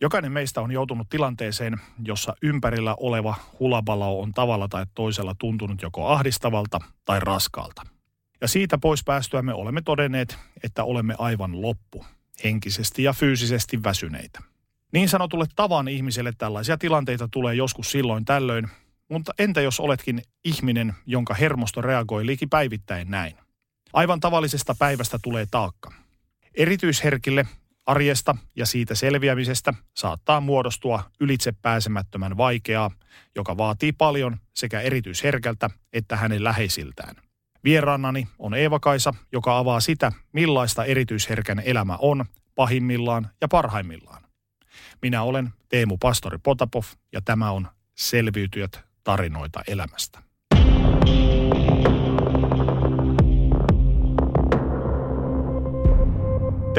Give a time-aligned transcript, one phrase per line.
[0.00, 6.06] Jokainen meistä on joutunut tilanteeseen, jossa ympärillä oleva hulabalo on tavalla tai toisella tuntunut joko
[6.06, 7.82] ahdistavalta tai raskaalta.
[8.40, 12.04] Ja siitä pois päästyä me olemme todenneet, että olemme aivan loppu,
[12.44, 14.42] henkisesti ja fyysisesti väsyneitä.
[14.92, 18.68] Niin sanotulle tavan ihmiselle tällaisia tilanteita tulee joskus silloin tällöin,
[19.08, 23.34] mutta entä jos oletkin ihminen, jonka hermosto reagoi liiki päivittäin näin?
[23.92, 25.92] Aivan tavallisesta päivästä tulee taakka.
[26.54, 27.46] Erityisherkille
[27.88, 32.90] arjesta ja siitä selviämisestä saattaa muodostua ylitse pääsemättömän vaikeaa,
[33.34, 37.16] joka vaatii paljon sekä erityisherkältä että hänen läheisiltään.
[37.64, 44.22] Vieraannani on Eeva-Kaisa, joka avaa sitä, millaista erityisherkän elämä on pahimmillaan ja parhaimmillaan.
[45.02, 50.22] Minä olen Teemu Pastori Potapov ja tämä on Selviytyjät tarinoita elämästä.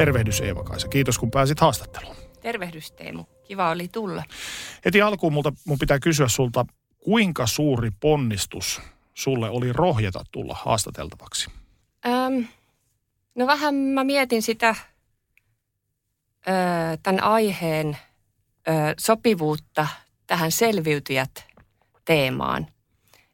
[0.00, 0.88] Tervehdys Eeva-Kaisa.
[0.88, 2.16] Kiitos kun pääsit haastatteluun.
[2.40, 3.24] Tervehdys Teemu.
[3.44, 4.24] Kiva oli tulla.
[4.84, 6.66] Heti alkuun multa, mun pitää kysyä sulta,
[6.98, 8.80] kuinka suuri ponnistus
[9.14, 11.50] sulle oli rohjeta tulla haastateltavaksi?
[12.06, 12.46] Öm,
[13.34, 14.74] no vähän mä mietin sitä
[16.48, 16.52] ö,
[17.02, 17.96] tämän aiheen
[18.68, 19.86] ö, sopivuutta
[20.26, 21.44] tähän selviytyjät
[22.04, 22.66] teemaan.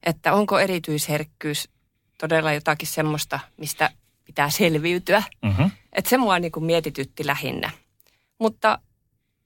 [0.03, 1.69] Että onko erityisherkkyys
[2.19, 3.91] todella jotakin semmoista, mistä
[4.25, 5.23] pitää selviytyä.
[5.42, 5.70] Mm-hmm.
[5.97, 7.70] Että se mua niin kuin mietitytti lähinnä.
[8.39, 8.78] Mutta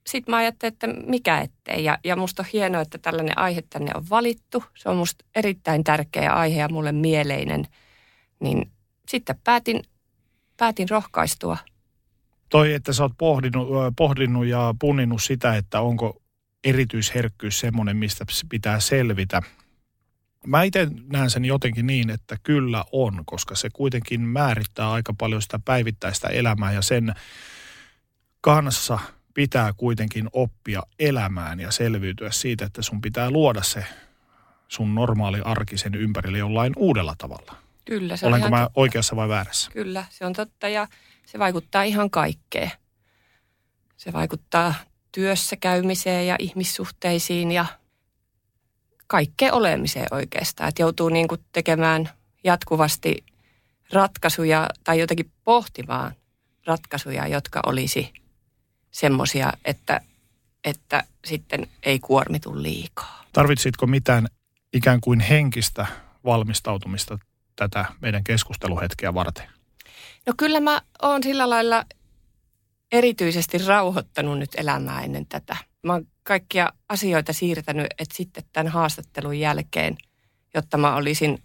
[0.06, 1.84] sitten mä ajattelin, että mikä ettei.
[1.84, 4.64] Ja, ja musta on hienoa, että tällainen aihe tänne on valittu.
[4.76, 7.66] Se on musta erittäin tärkeä aihe ja mulle mieleinen.
[8.40, 8.70] Niin
[9.08, 9.82] sitten päätin,
[10.56, 11.56] päätin rohkaistua.
[12.48, 16.22] Toi, että sä oot pohdinut, pohdinut ja punninnut sitä, että onko
[16.64, 19.42] erityisherkkyys semmoinen, mistä pitää selvitä.
[20.46, 25.42] Mä itse näen sen jotenkin niin, että kyllä on, koska se kuitenkin määrittää aika paljon
[25.42, 27.14] sitä päivittäistä elämää ja sen
[28.40, 28.98] kanssa
[29.34, 33.84] pitää kuitenkin oppia elämään ja selviytyä siitä, että sun pitää luoda se
[34.68, 37.56] sun normaali arkisen ympärille jollain uudella tavalla.
[37.84, 38.80] Kyllä, se Olenko ihan mä totta.
[38.80, 39.70] oikeassa vai väärässä?
[39.70, 40.88] Kyllä, se on totta ja
[41.26, 42.70] se vaikuttaa ihan kaikkeen.
[43.96, 44.74] Se vaikuttaa
[45.12, 47.66] työssä käymiseen ja ihmissuhteisiin ja
[49.10, 50.68] kaikkeen olemiseen oikeastaan.
[50.68, 52.10] Että joutuu niin kuin tekemään
[52.44, 53.24] jatkuvasti
[53.92, 56.12] ratkaisuja tai jotenkin pohtimaan
[56.66, 58.12] ratkaisuja, jotka olisi
[58.90, 60.00] semmoisia, että,
[60.64, 63.24] että sitten ei kuormitu liikaa.
[63.32, 64.26] Tarvitsitko mitään
[64.72, 65.86] ikään kuin henkistä
[66.24, 67.18] valmistautumista
[67.56, 69.46] tätä meidän keskusteluhetkeä varten?
[70.26, 71.84] No kyllä mä oon sillä lailla
[72.92, 75.56] erityisesti rauhoittanut nyt elämää ennen tätä.
[75.86, 79.96] Mä oon kaikkia asioita siirtänyt, että sitten tämän haastattelun jälkeen,
[80.54, 81.38] jotta mä olisin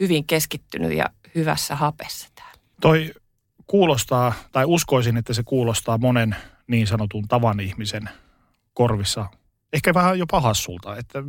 [0.00, 2.60] hyvin keskittynyt ja hyvässä hapessa täällä.
[2.80, 3.12] Toi
[3.66, 8.08] kuulostaa, tai uskoisin, että se kuulostaa monen niin sanotun tavan ihmisen
[8.74, 9.26] korvissa
[9.72, 11.22] ehkä vähän jopa hassulta, että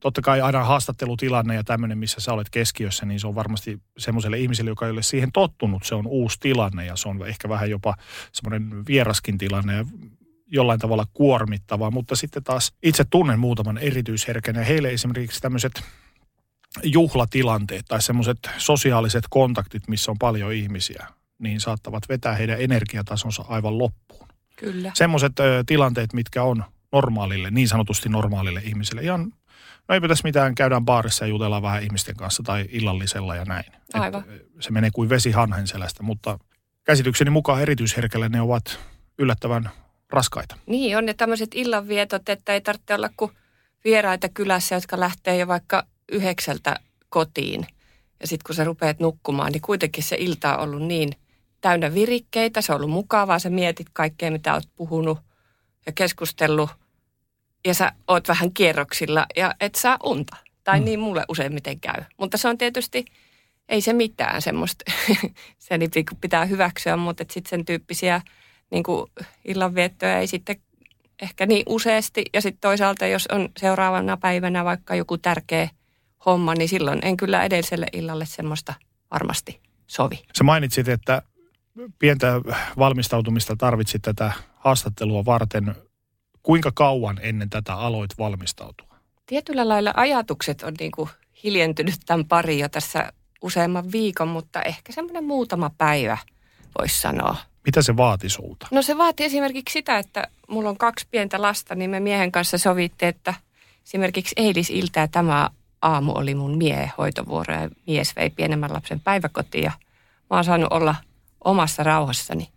[0.00, 4.38] totta kai aina haastattelutilanne ja tämmöinen, missä sä olet keskiössä, niin se on varmasti semmoiselle
[4.38, 7.70] ihmiselle, joka ei ole siihen tottunut, se on uusi tilanne ja se on ehkä vähän
[7.70, 7.94] jopa
[8.32, 9.84] semmoinen vieraskin tilanne ja
[10.52, 15.72] jollain tavalla kuormittavaa, mutta sitten taas itse tunnen muutaman erityisherkän ja heille esimerkiksi tämmöiset
[16.82, 21.06] juhlatilanteet tai semmoiset sosiaaliset kontaktit, missä on paljon ihmisiä,
[21.38, 24.28] niin saattavat vetää heidän energiatasonsa aivan loppuun.
[24.56, 24.92] Kyllä.
[24.94, 25.32] Semmoiset
[25.66, 29.02] tilanteet, mitkä on normaalille, niin sanotusti normaalille ihmiselle.
[29.02, 29.32] Ihan,
[29.88, 33.64] no eipä tässä mitään, käydään baarissa ja jutellaan vähän ihmisten kanssa tai illallisella ja näin.
[33.66, 34.24] Et Aivan.
[34.60, 36.38] se menee kuin vesi hanhen selästä, mutta
[36.84, 38.78] käsitykseni mukaan erityisherkälle ne ovat
[39.18, 39.70] yllättävän
[40.12, 40.56] raskaita.
[40.66, 43.30] Niin on ne tämmöiset illanvietot, että ei tarvitse olla kuin
[43.84, 46.76] vieraita kylässä, jotka lähtee jo vaikka yhdeksältä
[47.08, 47.66] kotiin.
[48.20, 51.10] Ja sitten kun sä rupeat nukkumaan, niin kuitenkin se ilta on ollut niin
[51.60, 52.60] täynnä virikkeitä.
[52.60, 55.18] Se on ollut mukavaa, sä mietit kaikkea, mitä oot puhunut
[55.86, 56.70] ja keskustellut.
[57.66, 60.36] Ja sä oot vähän kierroksilla ja et saa unta.
[60.64, 60.84] Tai Mm.
[60.84, 62.04] niin mulle useimmiten käy.
[62.16, 63.04] Mutta se on tietysti,
[63.68, 64.84] ei se mitään semmoista,
[65.58, 65.90] se niin
[66.20, 68.20] pitää hyväksyä, mutta sitten sen tyyppisiä
[68.72, 69.10] niin kuin
[69.44, 70.56] illanviettoja ei sitten
[71.22, 72.24] ehkä niin useasti.
[72.32, 75.68] Ja sitten toisaalta, jos on seuraavana päivänä vaikka joku tärkeä
[76.26, 78.74] homma, niin silloin en kyllä edelliselle illalle semmoista
[79.10, 80.22] varmasti sovi.
[80.38, 81.22] Sä mainitsit, että
[81.98, 82.32] pientä
[82.78, 85.74] valmistautumista tarvitsit tätä haastattelua varten.
[86.42, 88.96] Kuinka kauan ennen tätä aloit valmistautua?
[89.26, 91.08] Tietyllä lailla ajatukset on niin kuin
[91.44, 96.18] hiljentynyt tämän pari jo tässä useamman viikon, mutta ehkä semmoinen muutama päivä
[96.78, 97.36] voisi sanoa.
[97.66, 98.66] Mitä se vaati sulta?
[98.70, 102.58] No se vaati esimerkiksi sitä, että mulla on kaksi pientä lasta, niin me miehen kanssa
[102.58, 103.34] sovittiin, että
[103.84, 105.50] esimerkiksi eilisiltä tämä
[105.82, 109.72] aamu oli mun miehen hoitovuoro ja mies vei pienemmän lapsen päiväkotiin ja
[110.30, 110.94] mä oon saanut olla
[111.44, 112.48] omassa rauhassani.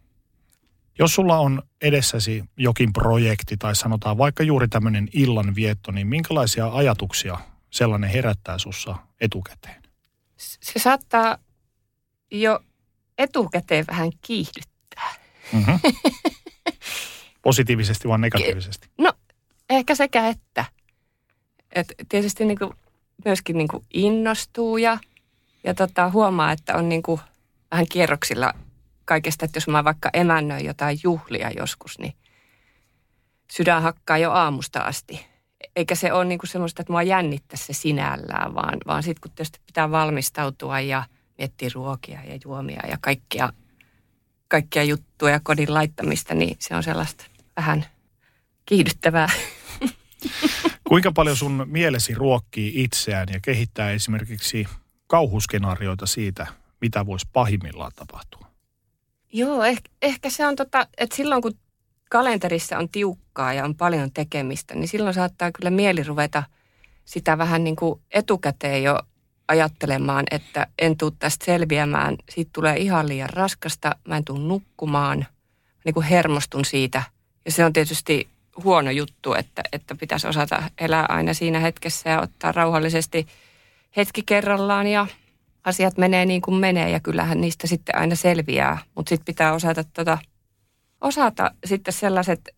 [0.99, 7.37] Jos sulla on edessäsi jokin projekti tai sanotaan vaikka juuri tämmöinen illanvietto, niin minkälaisia ajatuksia
[7.71, 9.83] sellainen herättää sussa etukäteen?
[10.37, 11.37] Se saattaa
[12.31, 12.59] jo
[13.17, 14.74] etukäteen vähän kiihdyttää.
[15.53, 15.79] Mm-hmm.
[17.41, 18.89] Positiivisesti vai negatiivisesti?
[18.97, 19.13] No
[19.69, 20.65] ehkä sekä että.
[21.71, 22.73] Et tietysti niin kuin
[23.25, 24.97] myöskin niin kuin innostuu ja,
[25.63, 27.21] ja tota, huomaa, että on niin kuin
[27.71, 28.53] vähän kierroksilla
[29.05, 32.13] kaikesta, että jos mä vaikka emännöin jotain juhlia joskus, niin
[33.51, 35.25] sydän hakkaa jo aamusta asti.
[35.75, 39.59] Eikä se ole niinku semmoista, että mua jännittää se sinällään, vaan, vaan sitten kun tietysti
[39.65, 41.03] pitää valmistautua ja
[41.37, 43.49] miettiä ruokia ja juomia ja kaikkia,
[44.47, 47.25] kaikkia juttuja ja kodin laittamista, niin se on sellaista
[47.57, 47.85] vähän
[48.65, 49.29] kiihdyttävää.
[50.89, 54.67] Kuinka paljon sun mielesi ruokkii itseään ja kehittää esimerkiksi
[55.07, 56.47] kauhuskenaarioita siitä,
[56.81, 58.47] mitä voisi pahimmillaan tapahtua?
[59.33, 61.53] Joo, ehkä, ehkä se on tota, että silloin kun
[62.09, 66.43] kalenterissa on tiukkaa ja on paljon tekemistä, niin silloin saattaa kyllä mieli ruveta
[67.05, 68.99] sitä vähän niin kuin etukäteen jo
[69.47, 75.25] ajattelemaan, että en tule tästä selviämään, siitä tulee ihan liian raskasta, mä en tule nukkumaan,
[75.85, 77.03] niin kuin hermostun siitä.
[77.45, 78.27] Ja se on tietysti
[78.63, 83.27] huono juttu, että, että pitäisi osata elää aina siinä hetkessä ja ottaa rauhallisesti
[83.97, 85.07] hetki kerrallaan ja
[85.63, 86.89] asiat menee niin kuin menee.
[86.89, 88.77] Ja kyllähän niistä sitten aina selviää.
[88.95, 90.17] Mutta sitten pitää osata, tota,
[91.01, 92.49] osata sitten sellaiset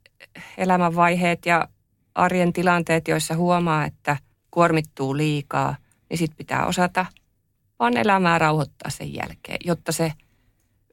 [0.57, 1.67] elämänvaiheet ja
[2.15, 4.17] arjen tilanteet, joissa huomaa, että
[4.51, 5.75] kuormittuu liikaa,
[6.09, 7.05] niin sitten pitää osata
[7.79, 10.13] vaan elämää rauhoittaa sen jälkeen, jotta se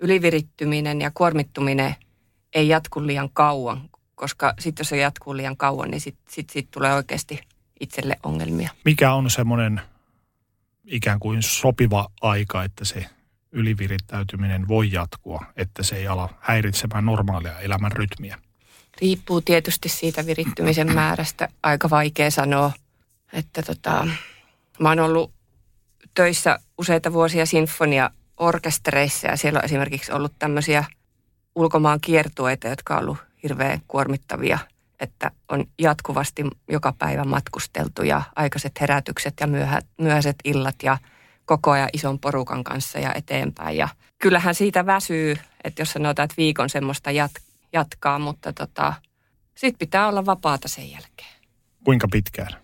[0.01, 1.95] ylivirittyminen ja kuormittuminen
[2.55, 6.71] ei jatku liian kauan, koska sitten jos se jatkuu liian kauan, niin sitten sit, sit
[6.71, 7.41] tulee oikeasti
[7.81, 8.71] itselle ongelmia.
[8.85, 9.81] Mikä on semmoinen
[10.85, 13.07] ikään kuin sopiva aika, että se
[13.53, 18.39] ylivirittäytyminen voi jatkua, että se ei ala häiritsemään normaalia elämän rytmiä?
[19.01, 21.49] Riippuu tietysti siitä virittymisen määrästä.
[21.63, 22.73] Aika vaikea sanoa,
[23.33, 24.09] että tota,
[24.81, 25.33] mä oon ollut
[26.15, 30.85] töissä useita vuosia sinfonia-orkestereissa ja siellä on esimerkiksi ollut tämmöisiä
[31.55, 34.59] ulkomaan kiertueita, jotka on ollut hirveän kuormittavia,
[35.01, 40.99] että on jatkuvasti joka päivä matkusteltu ja aikaiset herätykset ja myöhä, myöhäiset illat ja
[41.45, 43.77] koko ajan ison porukan kanssa ja eteenpäin.
[43.77, 43.89] Ja
[44.19, 47.33] kyllähän siitä väsyy, että jos sanotaan, että viikon semmoista jat,
[47.73, 48.95] jatkaa, mutta tota,
[49.55, 51.35] sitten pitää olla vapaata sen jälkeen.
[51.85, 52.64] Kuinka pitkään?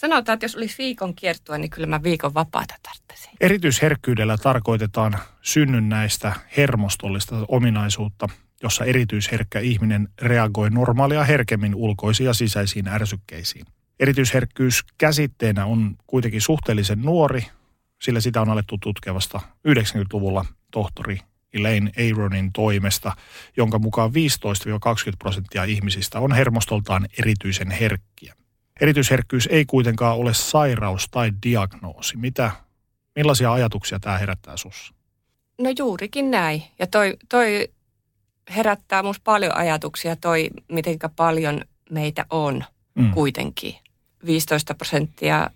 [0.00, 3.36] Sanotaan, että jos olisi viikon kiertua, niin kyllä mä viikon vapaata tarvitsisin.
[3.40, 8.28] Erityisherkkyydellä tarkoitetaan synnynnäistä hermostollista ominaisuutta,
[8.62, 13.66] jossa erityisherkkä ihminen reagoi normaalia herkemmin ulkoisiin ja sisäisiin ärsykkeisiin.
[14.00, 17.46] Erityisherkkyys käsitteenä on kuitenkin suhteellisen nuori,
[18.02, 21.18] sillä sitä on alettu tutkia vasta 90-luvulla tohtori
[21.52, 23.16] Elaine Aronin toimesta,
[23.56, 24.12] jonka mukaan 15-20
[25.18, 28.34] prosenttia ihmisistä on hermostoltaan erityisen herkkiä.
[28.80, 32.16] Erityisherkkyys ei kuitenkaan ole sairaus tai diagnoosi.
[32.16, 32.50] Mitä,
[33.16, 34.94] millaisia ajatuksia tämä herättää sinussa?
[35.58, 36.62] No juurikin näin.
[36.78, 37.68] Ja toi, toi
[38.56, 43.10] herättää minusta paljon ajatuksia toi, miten paljon meitä on mm.
[43.10, 43.74] kuitenkin.
[44.26, 45.50] 15 prosenttia,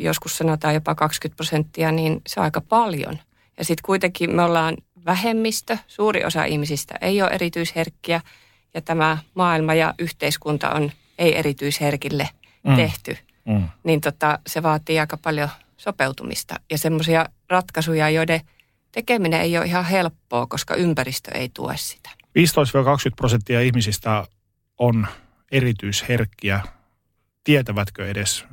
[0.00, 3.18] joskus sanotaan jopa 20 prosenttia, niin se on aika paljon.
[3.58, 8.20] Ja sitten kuitenkin me ollaan vähemmistö, suuri osa ihmisistä ei ole erityisherkkiä
[8.74, 12.28] ja tämä maailma ja yhteiskunta on ei-erityisherkille
[12.64, 12.76] mm.
[12.76, 13.16] tehty.
[13.44, 13.68] Mm.
[13.84, 18.40] Niin tota, se vaatii aika paljon sopeutumista ja semmoisia ratkaisuja, joiden–
[18.92, 22.10] tekeminen ei ole ihan helppoa, koska ympäristö ei tue sitä.
[22.20, 22.22] 15-20
[23.16, 24.24] prosenttia ihmisistä
[24.78, 25.06] on
[25.52, 26.60] erityisherkkiä.
[27.44, 28.44] Tietävätkö edes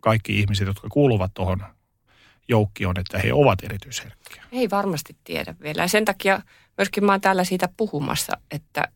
[0.00, 1.64] kaikki ihmiset, jotka kuuluvat tuohon
[2.48, 4.44] joukkioon, että he ovat erityisherkkiä?
[4.52, 5.82] Ei varmasti tiedä vielä.
[5.82, 6.42] Ja sen takia
[6.78, 8.88] myöskin mä oon täällä siitä puhumassa, että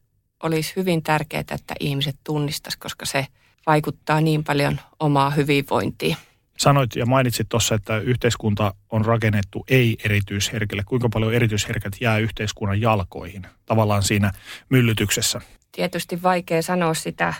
[0.42, 3.26] olisi hyvin tärkeää, että ihmiset tunnistaisivat, koska se
[3.66, 6.16] vaikuttaa niin paljon omaa hyvinvointiin.
[6.58, 10.82] Sanoit ja mainitsit tuossa, että yhteiskunta on rakennettu ei-erityisherkille.
[10.86, 14.32] Kuinka paljon erityisherkät jää yhteiskunnan jalkoihin tavallaan siinä
[14.68, 15.40] myllytyksessä?
[15.72, 17.34] Tietysti vaikea sanoa sitä,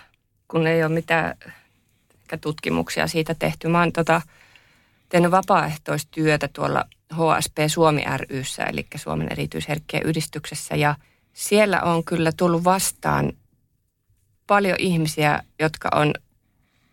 [0.48, 1.34] kun ei ole mitään
[2.40, 3.68] tutkimuksia siitä tehty.
[3.68, 4.22] Mä oon tota,
[5.08, 10.76] tehnyt vapaaehtoistyötä tuolla HSP Suomi ryssä, eli Suomen erityisherkkien yhdistyksessä.
[10.76, 10.94] Ja
[11.32, 13.32] siellä on kyllä tullut vastaan
[14.46, 16.14] paljon ihmisiä, jotka on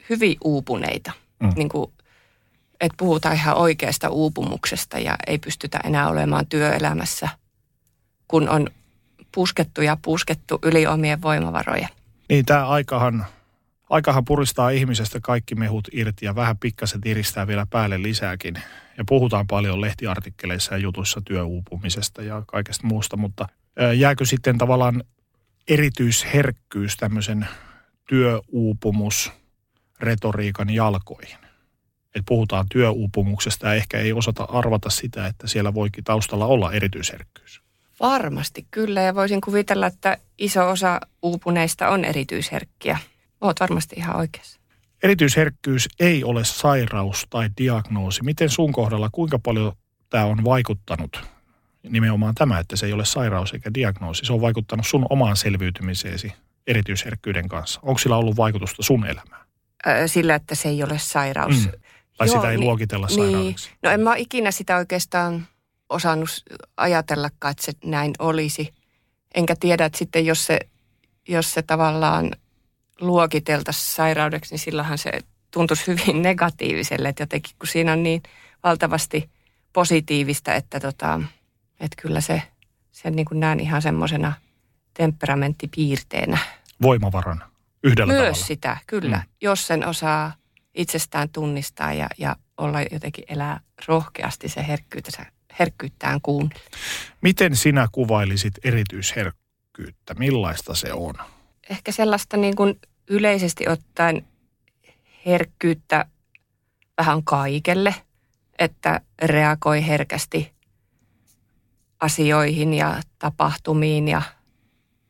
[0.10, 1.12] hyvin uupuneita.
[1.40, 1.54] Mm.
[1.56, 1.92] Niin kuin
[2.82, 7.30] että puhutaan ihan oikeasta uupumuksesta ja ei pystytä enää olemaan työelämässä,
[8.28, 8.68] kun on
[9.36, 11.88] puskettu ja puskettu yli omien voimavaroja.
[12.30, 13.26] Niin, tämä aikahan,
[13.90, 18.56] aikahan puristaa ihmisestä kaikki mehut irti ja vähän pikkasen tiristää vielä päälle lisääkin.
[18.98, 23.48] Ja puhutaan paljon lehtiartikkeleissa ja jutuissa työuupumisesta ja kaikesta muusta, mutta
[23.98, 25.04] jääkö sitten tavallaan
[25.68, 27.48] erityisherkkyys tämmöisen
[28.08, 29.32] työuupumus
[30.00, 31.50] retoriikan jalkoihin?
[32.16, 37.62] että puhutaan työuupumuksesta ja ehkä ei osata arvata sitä, että siellä voikin taustalla olla erityisherkkyys.
[38.00, 42.98] Varmasti kyllä ja voisin kuvitella, että iso osa uupuneista on erityisherkkiä.
[43.42, 44.60] Oot varmasti ihan oikeassa.
[45.04, 48.24] Erityisherkkyys ei ole sairaus tai diagnoosi.
[48.24, 49.74] Miten sun kohdalla, kuinka paljon
[50.10, 51.24] tämä on vaikuttanut?
[51.84, 54.26] Nimenomaan tämä, että se ei ole sairaus eikä diagnoosi.
[54.26, 56.34] Se on vaikuttanut sun omaan selviytymiseesi
[56.68, 57.80] erityisherkkyyden kanssa.
[57.84, 59.46] Onko sillä ollut vaikutusta sun elämään?
[60.06, 61.66] Sillä, että se ei ole sairaus.
[61.66, 61.72] Mm.
[62.18, 63.70] Tai Joo, sitä ei niin, luokitella sairaudeksi.
[63.70, 63.78] Niin.
[63.84, 65.48] No en mä ikinä sitä oikeastaan
[65.90, 66.30] osannut
[66.78, 68.74] ajatellakaan, että se näin olisi.
[69.36, 70.60] Enkä tiedä, että sitten jos se,
[71.28, 72.32] jos se tavallaan
[73.02, 75.12] luokiteltaisiin sairaudeksi, niin silloinhan se
[75.52, 77.10] tuntuisi hyvin negatiiviselle.
[77.10, 78.24] Että jotenkin kun siinä on niin
[78.64, 79.30] valtavasti
[79.74, 81.22] positiivista, että, tota,
[81.80, 82.42] että kyllä se,
[82.92, 84.34] sen niin kuin näen ihan semmoisena
[84.94, 86.38] temperamenttipiirteenä.
[86.82, 87.50] Voimavarana
[87.84, 88.46] yhdellä Myös tavalla.
[88.48, 89.18] sitä, kyllä.
[89.18, 89.24] Mm.
[89.42, 90.34] Jos sen osaa
[90.74, 95.26] itsestään tunnistaa ja, ja olla jotenkin elää rohkeasti se herkkyyttä,
[95.60, 96.64] herkkyyttään kuunnella.
[97.22, 100.14] Miten sinä kuvailisit erityisherkkyyttä?
[100.14, 101.16] Millaista se on?
[101.70, 104.28] Ehkä sellaista niin kuin yleisesti ottaen
[105.26, 106.06] herkkyyttä
[106.98, 107.96] vähän kaikelle,
[108.60, 110.52] että reagoi herkästi
[112.00, 114.22] asioihin ja tapahtumiin ja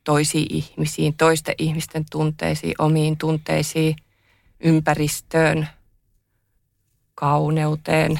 [0.04, 3.96] toisiin ihmisiin, toisten ihmisten tunteisiin, omiin tunteisiin–
[4.60, 5.68] ympäristöön,
[7.16, 8.20] kauneuteen,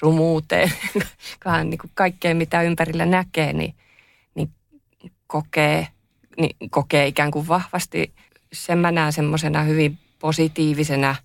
[0.00, 0.72] rumuuteen,
[1.64, 3.74] niin kuin kaikkeen mitä ympärillä näkee, niin,
[4.34, 4.50] niin
[5.26, 5.88] kokee,
[6.38, 8.14] niin kokee ikään kuin vahvasti.
[8.52, 11.16] Sen mä näen semmoisena hyvin positiivisena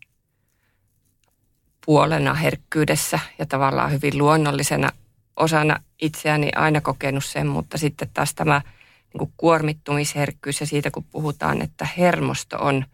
[1.85, 4.89] puolena herkkyydessä ja tavallaan hyvin luonnollisena
[5.35, 8.61] osana itseäni aina kokenut sen, mutta sitten taas tämä
[9.13, 12.85] niin kuin kuormittumisherkkyys ja siitä kun puhutaan, että hermosto on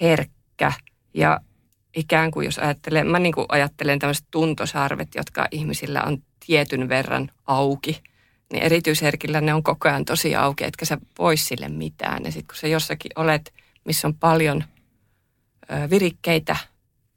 [0.00, 0.72] herkkä
[1.14, 1.40] ja
[1.96, 7.30] ikään kuin jos ajattelen, mä niin kuin ajattelen tämmöiset tuntosarvet, jotka ihmisillä on tietyn verran
[7.46, 8.02] auki,
[8.52, 12.24] niin erityisherkillä ne on koko ajan tosi auki, etkä sä pois sille mitään.
[12.24, 13.54] Ja sitten kun sä jossakin olet,
[13.84, 14.64] missä on paljon
[15.90, 16.56] virikkeitä,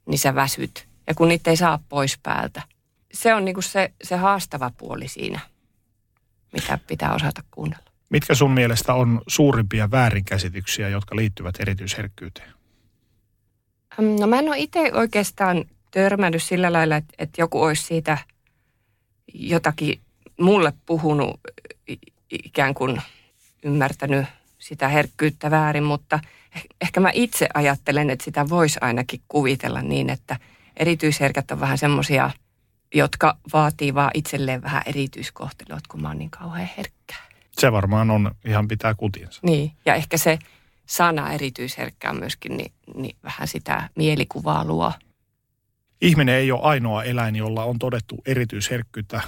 [0.06, 0.88] niin sä väsyt.
[1.06, 2.62] Ja kun niitä ei saa pois päältä.
[3.12, 5.40] Se on niin kuin se, se haastava puoli siinä,
[6.52, 7.84] mitä pitää osata kuunnella.
[8.10, 12.52] Mitkä sun mielestä on suurimpia väärinkäsityksiä, jotka liittyvät erityisherkkyyteen?
[14.20, 18.18] No mä en ole itse oikeastaan törmännyt sillä lailla, että, että joku olisi siitä
[19.34, 20.00] jotakin
[20.40, 21.40] mulle puhunut
[22.30, 23.02] ikään kuin
[23.62, 24.26] ymmärtänyt
[24.58, 26.20] sitä herkkyyttä väärin, mutta
[26.80, 30.36] ehkä mä itse ajattelen, että sitä voisi ainakin kuvitella niin, että
[30.76, 32.30] erityisherkät on vähän semmoisia,
[32.94, 37.28] jotka vaatii vaan itselleen vähän erityiskohtelua, kun mä oon niin kauhean herkkää.
[37.50, 39.40] Se varmaan on, ihan pitää kutinsa.
[39.42, 40.38] Niin, ja ehkä se
[40.86, 44.92] sana erityisherkkää myöskin, niin, niin vähän sitä mielikuvaa luo.
[46.00, 49.20] Ihminen ei ole ainoa eläin, jolla on todettu erityisherkkyyttä.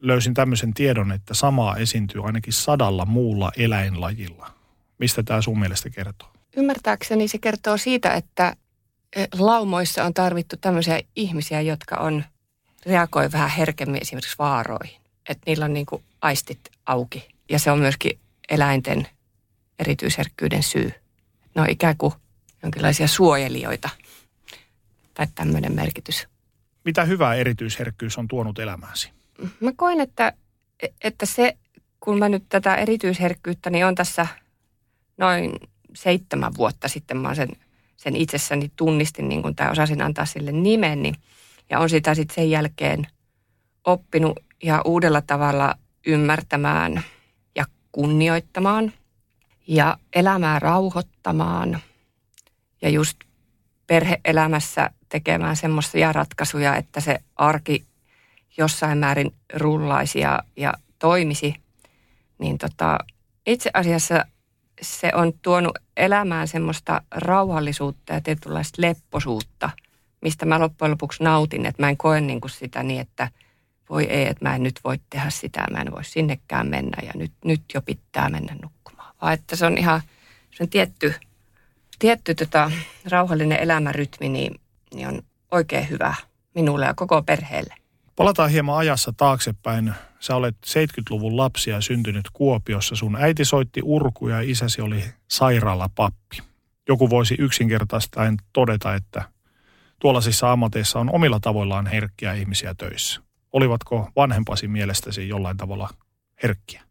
[0.00, 4.50] Löysin tämmöisen tiedon, että samaa esiintyy ainakin sadalla muulla eläinlajilla.
[4.98, 6.28] Mistä tämä sun mielestä kertoo?
[6.56, 8.56] Ymmärtääkseni se kertoo siitä, että
[9.16, 12.24] e, laumoissa on tarvittu tämmöisiä ihmisiä, jotka on
[12.86, 15.00] reagoi vähän herkemmin esimerkiksi vaaroihin.
[15.28, 17.28] Että niillä on niin kuin aistit auki.
[17.48, 19.08] Ja se on myöskin eläinten
[19.78, 20.92] erityisherkkyyden syy.
[21.54, 22.14] Ne on ikään kuin
[22.62, 23.88] jonkinlaisia suojelijoita
[25.14, 26.28] tai tämmöinen merkitys.
[26.84, 29.10] Mitä hyvää erityisherkkyys on tuonut elämääsi?
[29.60, 30.32] Mä koen, että,
[31.04, 31.56] että se,
[32.00, 34.26] kun mä nyt tätä erityisherkkyyttä, niin on tässä
[35.16, 35.52] noin
[35.94, 37.48] seitsemän vuotta sitten mä sen,
[37.96, 41.14] sen itsessäni tunnistin, niin kun tämä osasin antaa sille nimen, niin,
[41.72, 43.06] ja on sitä sitten sen jälkeen
[43.84, 45.74] oppinut ja uudella tavalla
[46.06, 47.02] ymmärtämään
[47.54, 48.92] ja kunnioittamaan
[49.66, 51.78] ja elämää rauhoittamaan
[52.82, 53.18] ja just
[53.86, 57.84] perheelämässä tekemään semmoisia ratkaisuja, että se arki
[58.56, 61.54] jossain määrin rullaisi ja, ja toimisi,
[62.38, 62.98] niin tota,
[63.46, 64.24] itse asiassa
[64.82, 69.70] se on tuonut elämään semmoista rauhallisuutta ja tietynlaista lepposuutta,
[70.22, 73.28] mistä mä loppujen lopuksi nautin, että mä en koe niin kuin sitä niin, että
[73.90, 77.12] voi ei, että mä en nyt voi tehdä sitä, mä en voi sinnekään mennä ja
[77.14, 78.82] nyt, nyt jo pitää mennä nukkumaan
[79.22, 80.02] vaan että se on ihan
[80.50, 81.14] se on tietty,
[81.98, 82.70] tietty tota,
[83.10, 84.60] rauhallinen elämärytmi, niin,
[84.94, 86.14] niin on oikein hyvä
[86.54, 87.74] minulle ja koko perheelle.
[88.16, 89.94] Palataan hieman ajassa taaksepäin.
[90.20, 92.96] Sä olet 70-luvun lapsia syntynyt Kuopiossa.
[92.96, 96.38] Sun äiti soitti urkuja ja isäsi oli sairaalapappi.
[96.88, 99.22] Joku voisi yksinkertaistaen todeta, että
[100.02, 103.20] tuollaisissa ammateissa on omilla tavoillaan herkkiä ihmisiä töissä.
[103.52, 105.88] Olivatko vanhempasi mielestäsi jollain tavalla
[106.42, 106.82] herkkiä?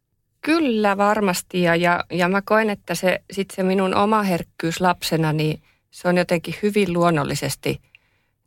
[0.41, 5.33] Kyllä varmasti ja, ja, ja mä koen, että se, sit se minun oma herkkyys lapsena,
[5.33, 7.81] niin se on jotenkin hyvin luonnollisesti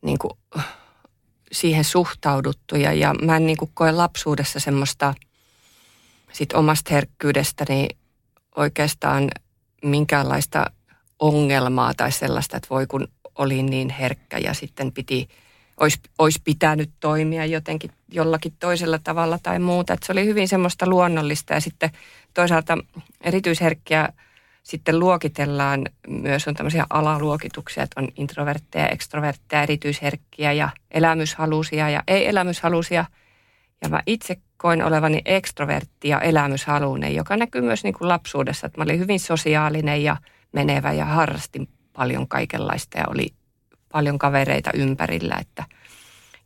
[0.02, 0.32] niin kuin,
[1.52, 2.76] siihen suhtauduttu.
[2.76, 5.14] Ja, ja mä en niin kuin koe lapsuudessa semmoista
[6.32, 7.88] sit omasta herkkyydestäni
[8.56, 9.30] oikeastaan
[9.84, 10.66] minkäänlaista
[11.18, 15.28] ongelmaa tai sellaista, että voi kun olin niin herkkä ja sitten piti,
[15.80, 19.92] olisi, olisi pitänyt toimia jotenkin jollakin toisella tavalla tai muuta.
[19.92, 21.90] Että se oli hyvin semmoista luonnollista ja sitten
[22.34, 22.78] toisaalta
[23.20, 24.08] erityisherkkiä
[24.64, 33.04] sitten luokitellaan myös on tämmöisiä alaluokituksia, että on introvertteja, ekstrovertteja, erityisherkkiä ja elämyshalusia ja ei-elämyshalusia.
[33.82, 38.80] Ja mä itse koin olevani ekstrovertti ja elämyshaluinen, joka näkyy myös niin kuin lapsuudessa, että
[38.80, 40.16] mä olin hyvin sosiaalinen ja
[40.52, 43.34] menevä ja harrastin paljon kaikenlaista ja oli
[43.92, 45.36] paljon kavereita ympärillä.
[45.40, 45.64] Että.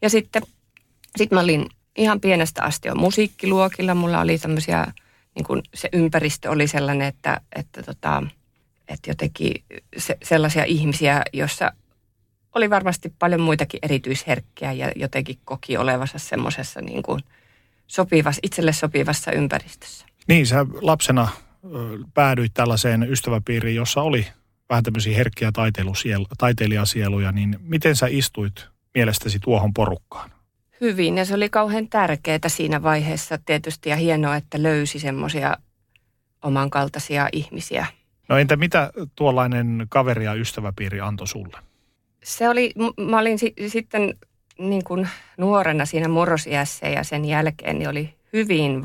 [0.02, 0.42] Ja sitten
[1.16, 3.94] sit mä olin ihan pienestä asti jo musiikkiluokilla.
[3.94, 4.92] Mulla oli tämmöisiä,
[5.34, 8.22] niin kuin se ympäristö oli sellainen, että, että, tota,
[8.88, 9.64] että jotenkin
[9.96, 11.72] se, sellaisia ihmisiä, joissa
[12.54, 17.20] oli varmasti paljon muitakin erityisherkkiä ja jotenkin koki olevansa semmoisessa niin kuin
[17.86, 20.06] sopivassa, itselle sopivassa ympäristössä.
[20.28, 21.28] Niin, sä lapsena
[22.14, 24.26] päädyit tällaiseen ystäväpiiriin, jossa oli
[24.70, 25.52] vähän tämmöisiä herkkiä
[26.38, 30.30] taiteilijasieluja, niin miten sä istuit mielestäsi tuohon porukkaan?
[30.80, 35.56] Hyvin ja se oli kauhean tärkeää siinä vaiheessa tietysti ja hienoa, että löysi semmoisia
[36.42, 37.86] oman kaltaisia ihmisiä.
[38.28, 41.58] No entä mitä tuollainen kaveri ja ystäväpiiri antoi sulle?
[42.24, 42.72] Se oli,
[43.10, 44.14] mä olin si- sitten
[44.58, 48.84] niin kuin nuorena siinä murrosiässä ja sen jälkeen niin oli hyvin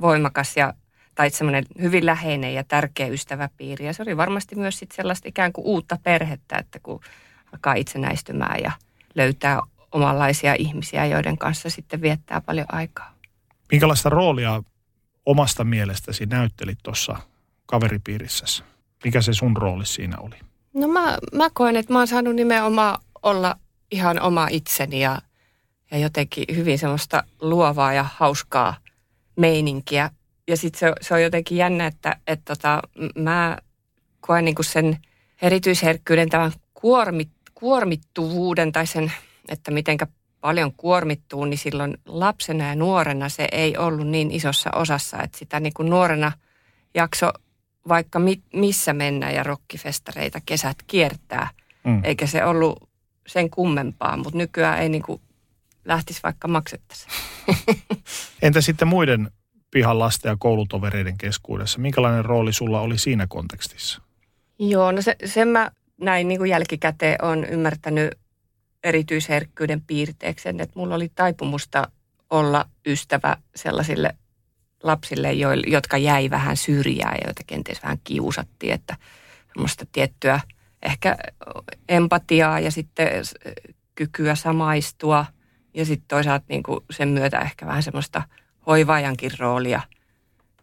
[0.00, 0.74] voimakas ja
[1.18, 3.86] tai semmoinen hyvin läheinen ja tärkeä ystäväpiiri.
[3.86, 7.00] Ja se oli varmasti myös sitten sellaista ikään kuin uutta perhettä, että kun
[7.52, 8.72] alkaa itsenäistymään ja
[9.14, 9.60] löytää
[9.92, 13.14] omanlaisia ihmisiä, joiden kanssa sitten viettää paljon aikaa.
[13.72, 14.62] Minkälaista roolia
[15.26, 17.16] omasta mielestäsi näyttelit tuossa
[17.66, 18.64] kaveripiirissä?
[19.04, 20.36] Mikä se sun rooli siinä oli?
[20.74, 23.56] No mä, mä koen, että mä oon saanut nimenomaan olla
[23.90, 25.18] ihan oma itseni ja,
[25.90, 28.74] ja jotenkin hyvin semmoista luovaa ja hauskaa
[29.36, 30.10] meininkiä
[30.48, 32.82] ja sitten se, se on jotenkin jännä, että et tota,
[33.16, 33.58] mä
[34.20, 34.96] koen niinku sen
[35.42, 39.12] erityisherkkyyden tämän kuormit, kuormittuvuuden tai sen,
[39.48, 40.06] että mitenkä
[40.40, 45.60] paljon kuormittuu, niin silloin lapsena ja nuorena se ei ollut niin isossa osassa, että sitä
[45.60, 46.32] niin kuin nuorena
[46.94, 47.32] jakso
[47.88, 51.50] vaikka mi, missä mennä ja rokkifestareita kesät kiertää,
[51.84, 52.04] mm.
[52.04, 52.90] eikä se ollut
[53.26, 55.20] sen kummempaa, mutta nykyään ei niin kuin
[55.84, 57.12] lähtisi vaikka maksettaisiin.
[58.42, 59.30] Entä sitten muiden
[59.70, 61.78] pihan lasten ja koulutovereiden keskuudessa.
[61.78, 64.02] Minkälainen rooli sulla oli siinä kontekstissa?
[64.58, 68.10] Joo, no se, sen mä näin niin kuin jälkikäteen on ymmärtänyt
[68.84, 71.88] erityisherkkyyden piirteeksi, että mulla oli taipumusta
[72.30, 74.16] olla ystävä sellaisille
[74.82, 75.32] lapsille,
[75.66, 78.96] jotka jäi vähän syrjään ja joita kenties vähän kiusattiin, että
[79.52, 80.40] semmoista tiettyä
[80.82, 81.16] ehkä
[81.88, 83.08] empatiaa ja sitten
[83.94, 85.26] kykyä samaistua
[85.74, 88.22] ja sitten toisaalta niin kuin sen myötä ehkä vähän semmoista–
[88.68, 89.80] hoivaajankin roolia,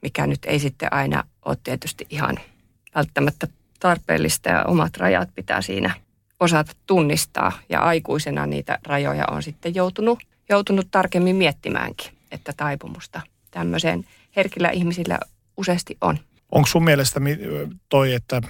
[0.01, 2.39] mikä nyt ei sitten aina ole tietysti ihan
[2.95, 3.47] välttämättä
[3.79, 5.93] tarpeellista ja omat rajat pitää siinä
[6.39, 7.51] osata tunnistaa.
[7.69, 15.19] Ja aikuisena niitä rajoja on sitten joutunut, joutunut tarkemmin miettimäänkin, että taipumusta tämmöiseen herkillä ihmisillä
[15.57, 16.19] useasti on.
[16.51, 17.19] Onko sun mielestä
[17.89, 18.41] toi, että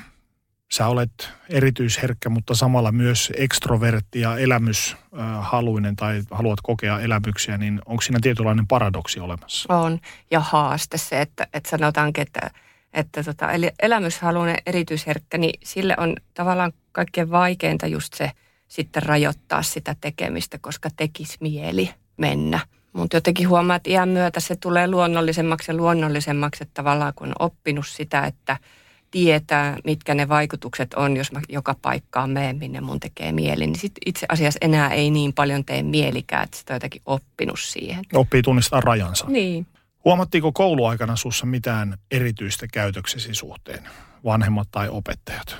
[0.71, 8.01] sä olet erityisherkkä, mutta samalla myös ekstrovertti ja elämyshaluinen tai haluat kokea elämyksiä, niin onko
[8.01, 9.73] siinä tietynlainen paradoksi olemassa?
[9.73, 9.99] On,
[10.31, 12.51] ja haaste se, että, että sanotaankin, että,
[12.93, 18.31] että tota, eli elämyshaluinen erityisherkkä, niin sille on tavallaan kaikkein vaikeinta just se
[18.67, 22.59] sitten rajoittaa sitä tekemistä, koska tekisi mieli mennä.
[22.93, 27.35] Mutta jotenkin huomaa, että iän myötä se tulee luonnollisemmaksi ja luonnollisemmaksi, että tavallaan kun on
[27.39, 28.57] oppinut sitä, että–
[29.11, 33.79] tietää, mitkä ne vaikutukset on, jos mä joka paikkaan menen, minne mun tekee mieli, niin
[33.79, 38.05] sit itse asiassa enää ei niin paljon tee mielikään, että sitä on jotenkin oppinut siihen.
[38.13, 39.25] Oppii tunnistaa rajansa.
[39.27, 39.67] Niin.
[40.05, 43.83] Huomattiinko kouluaikana sussa mitään erityistä käytöksesi suhteen,
[44.25, 45.57] vanhemmat tai opettajat?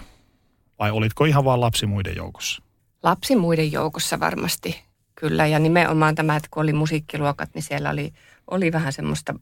[0.80, 2.64] Vai olitko ihan vaan lapsi muiden joukossa?
[3.04, 4.84] Lapsi muiden joukossa varmasti,
[5.16, 5.48] kyllä.
[5.48, 8.14] Ja nimenomaan tämä, että kun oli musiikkiluokat, niin siellä oli,
[8.52, 9.36] oli vähän semmoista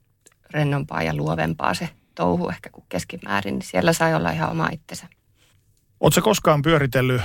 [0.53, 5.07] rennompaa ja luovempaa se touhu ehkä kuin keskimäärin, niin siellä sai olla ihan oma itsensä.
[5.99, 7.21] Oletko koskaan pyöritellyt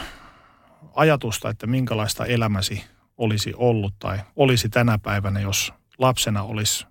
[0.94, 2.84] ajatusta, että minkälaista elämäsi
[3.18, 6.86] olisi ollut tai olisi tänä päivänä, jos lapsena olisi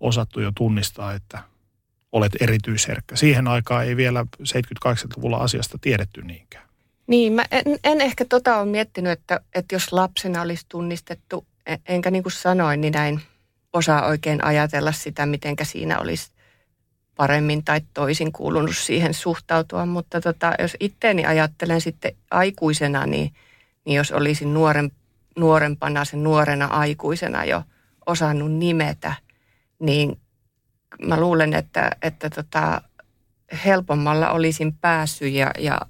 [0.00, 1.38] osattu jo tunnistaa, että
[2.12, 3.16] olet erityisherkkä.
[3.16, 6.68] Siihen aikaan ei vielä 70-80-luvulla asiasta tiedetty niinkään.
[7.06, 11.80] Niin, mä en, en ehkä tota ole miettinyt, että, että jos lapsena olisi tunnistettu, en-
[11.88, 13.20] enkä niin kuin sanoin, niin näin
[13.72, 16.30] osaa oikein ajatella sitä, mitenkä siinä olisi
[17.16, 19.86] paremmin tai toisin kuulunut siihen suhtautua.
[19.86, 23.32] Mutta tota, jos itteeni ajattelen sitten aikuisena, niin,
[23.84, 24.92] niin jos olisin nuoren,
[25.38, 27.62] nuorempana, sen nuorena aikuisena jo
[28.06, 29.14] osannut nimetä,
[29.78, 30.20] niin
[31.06, 32.80] mä luulen, että, että tota,
[33.64, 35.80] helpommalla olisin päässyt ja, ja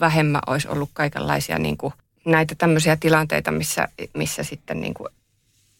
[0.00, 1.92] vähemmän olisi ollut kaikenlaisia niin kuin,
[2.26, 5.08] näitä tämmöisiä tilanteita, missä, missä sitten niin kuin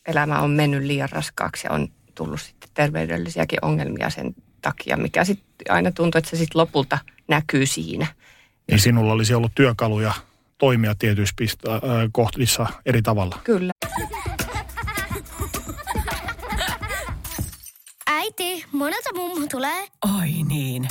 [0.06, 5.54] elämä on mennyt liian raskaaksi ja on tullut sitten terveydellisiäkin ongelmia sen takia, mikä sitten
[5.68, 6.98] aina tuntuu, että se sitten lopulta
[7.28, 8.06] näkyy siinä.
[8.70, 10.12] Niin sinulla olisi ollut työkaluja
[10.58, 11.80] toimia tietyissä pist- äh,
[12.12, 13.38] kohdissa eri tavalla.
[13.44, 13.72] Kyllä.
[18.06, 19.88] Äiti, monelta mummu tulee?
[20.18, 20.88] Oi niin.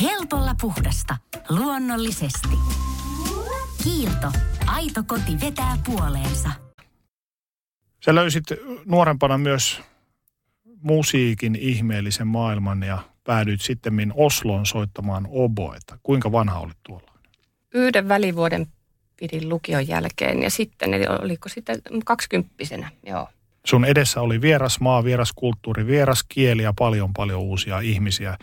[0.00, 1.16] Helpolla puhdasta.
[1.48, 2.58] Luonnollisesti.
[3.84, 4.32] Kiilto.
[4.66, 6.67] Aito koti vetää puoleensa.
[8.04, 8.44] Sä löysit
[8.84, 9.80] nuorempana myös
[10.82, 15.98] musiikin ihmeellisen maailman ja päädyit sitten Osloon soittamaan oboeta.
[16.02, 17.12] Kuinka vanha olit tuolla?
[17.74, 18.66] Yhden välivuoden
[19.16, 23.28] pidin lukion jälkeen ja sitten, eli oliko sitten kaksikymppisenä, joo.
[23.66, 28.38] Sun edessä oli vieras maa, vieras kulttuuri, vieras kieli ja paljon paljon uusia ihmisiä.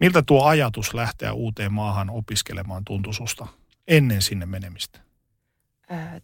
[0.00, 3.46] Miltä tuo ajatus lähteä uuteen maahan opiskelemaan tuntui susta
[3.88, 5.05] ennen sinne menemistä?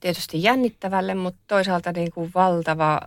[0.00, 3.00] Tietysti jännittävälle, mutta toisaalta niin kuin valtava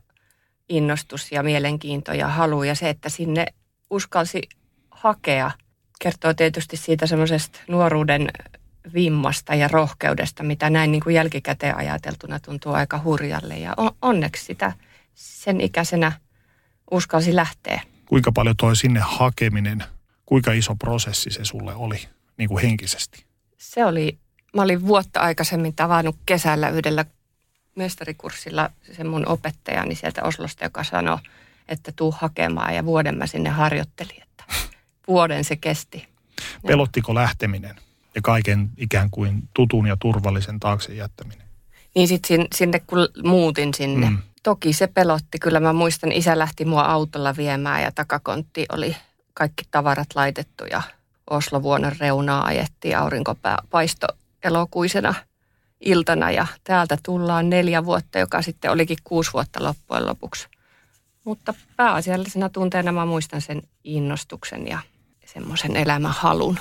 [0.69, 3.45] innostus ja mielenkiinto ja halu ja se, että sinne
[3.89, 4.41] uskalsi
[4.91, 5.51] hakea,
[5.99, 8.27] kertoo tietysti siitä semmoisesta nuoruuden
[8.93, 13.57] vimmasta ja rohkeudesta, mitä näin niin kuin jälkikäteen ajateltuna tuntuu aika hurjalle.
[13.57, 14.73] Ja on- onneksi sitä
[15.13, 16.11] sen ikäisenä
[16.91, 17.81] uskalsi lähteä.
[18.05, 19.83] Kuinka paljon toi sinne hakeminen,
[20.25, 21.99] kuinka iso prosessi se sulle oli
[22.37, 23.25] niin kuin henkisesti?
[23.57, 24.17] Se oli,
[24.55, 27.05] mä olin vuotta aikaisemmin tavannut kesällä yhdellä
[27.75, 31.17] mestarikurssilla sen mun opettajani sieltä Oslosta, joka sanoi,
[31.67, 34.43] että tuu hakemaan ja vuoden mä sinne harjoittelin, että
[35.07, 36.07] vuoden se kesti.
[36.67, 37.75] Pelottiko lähteminen
[38.15, 41.47] ja kaiken ikään kuin tutun ja turvallisen taakse jättäminen?
[41.95, 44.09] Niin sitten sinne kun muutin sinne.
[44.09, 44.17] Mm.
[44.43, 45.39] Toki se pelotti.
[45.39, 48.95] Kyllä mä muistan, isä lähti mua autolla viemään ja takakontti oli
[49.33, 50.81] kaikki tavarat laitettu ja
[51.29, 54.07] Oslovuonon reunaa ajettiin aurinkopaisto
[54.45, 55.13] elokuisena
[55.79, 60.47] iltana ja täältä tullaan neljä vuotta, joka sitten olikin kuusi vuotta loppujen lopuksi.
[61.23, 64.79] Mutta pääasiallisena tunteena mä muistan sen innostuksen ja
[65.25, 66.59] semmoisen elämänhalun.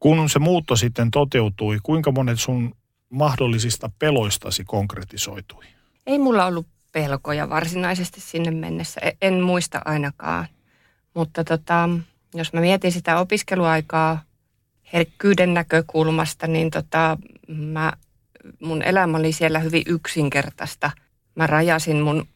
[0.00, 2.74] Kun se muutto sitten toteutui, kuinka monet sun
[3.10, 5.64] mahdollisista peloistasi konkretisoitui?
[6.06, 9.00] Ei mulla ollut pelkoja varsinaisesti sinne mennessä.
[9.00, 10.46] E- En muista ainakaan.
[11.14, 11.88] Mutta tota,
[12.34, 14.22] jos mä mietin sitä opiskeluaikaa
[14.92, 17.18] herkkyyden näkökulmasta, niin tota,
[17.48, 17.92] mä,
[18.60, 20.90] mun elämä oli siellä hyvin yksinkertaista.
[21.34, 22.28] Mä rajasin mun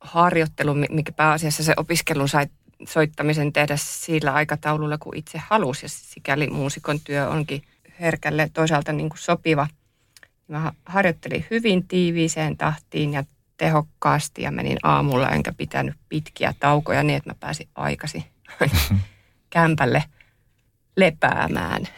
[0.00, 2.46] harjoittelun, mi- mikä pääasiassa se opiskelun sai
[2.88, 5.84] soittamisen tehdä sillä aikataululla, kun itse halusi.
[5.84, 7.62] Ja sikäli muusikon työ onkin
[8.00, 9.68] herkälle toisaalta niin kuin sopiva.
[10.48, 13.24] Mä ha- harjoittelin hyvin tiiviiseen tahtiin ja
[13.56, 18.24] tehokkaasti ja menin aamulla enkä pitänyt pitkiä taukoja niin, että mä pääsin aikaisin
[19.50, 20.04] kämpälle
[20.96, 21.88] lepäämään.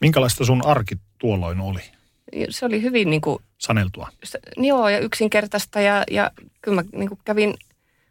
[0.00, 1.82] Minkälaista sun arki tuolloin oli
[2.50, 4.08] Se oli hyvin niin kuin, saneltua?
[4.56, 6.30] joo, ja yksinkertaista ja, ja
[6.62, 7.54] kyllä mä niin kuin kävin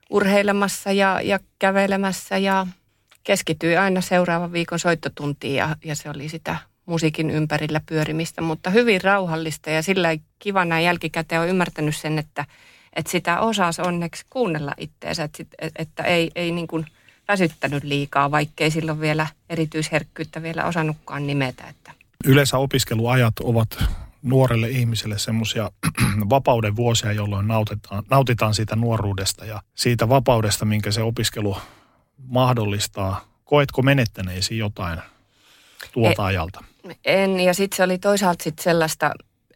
[0.10, 2.68] urheilemassa ja, ja kävelemässä ja
[3.24, 9.02] keskityin aina seuraavan viikon soittotuntiin ja, ja se oli sitä musiikin ympärillä pyörimistä, mutta hyvin
[9.04, 12.46] rauhallista ja sillä kiva näin jälkikäteen on ymmärtänyt sen, että,
[12.96, 15.44] että sitä osasi onneksi kuunnella itteensä, että,
[15.76, 16.86] että ei, ei niin kuin
[17.30, 21.68] väsyttänyt liikaa, vaikkei silloin vielä erityisherkkyyttä vielä osannutkaan nimetä.
[21.68, 21.92] Että.
[22.26, 23.84] Yleensä opiskeluajat ovat
[24.22, 25.72] nuorelle ihmiselle semmoisia
[26.30, 31.58] vapauden vuosia, jolloin nautitaan, nautitaan siitä nuoruudesta ja siitä vapaudesta, minkä se opiskelu
[32.28, 33.30] mahdollistaa.
[33.44, 35.00] Koetko menettäneesi jotain
[35.92, 36.64] tuolta E- ajalta?
[37.06, 39.12] En, ja sitten se oli toisaalta sit sellaista,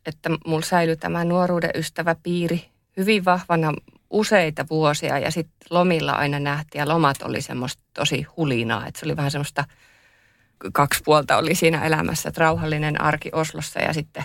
[0.06, 2.66] että mulla säilyi tämä nuoruuden ystäväpiiri
[2.98, 3.74] hyvin vahvana
[4.14, 9.06] useita vuosia ja sitten lomilla aina nähtiin ja lomat oli semmoista tosi hulinaa, että se
[9.06, 9.66] oli vähän semmoista
[10.74, 14.24] kaksi puolta oli siinä elämässä, että rauhallinen arki Oslossa ja sitten,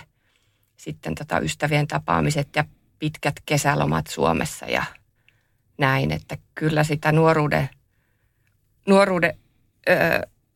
[0.77, 2.65] sitten tota ystävien tapaamiset ja
[2.99, 4.83] pitkät kesälomat Suomessa ja
[5.77, 7.69] näin, että kyllä sitä nuoruuden,
[8.87, 9.39] nuoruuden
[9.89, 9.93] ö,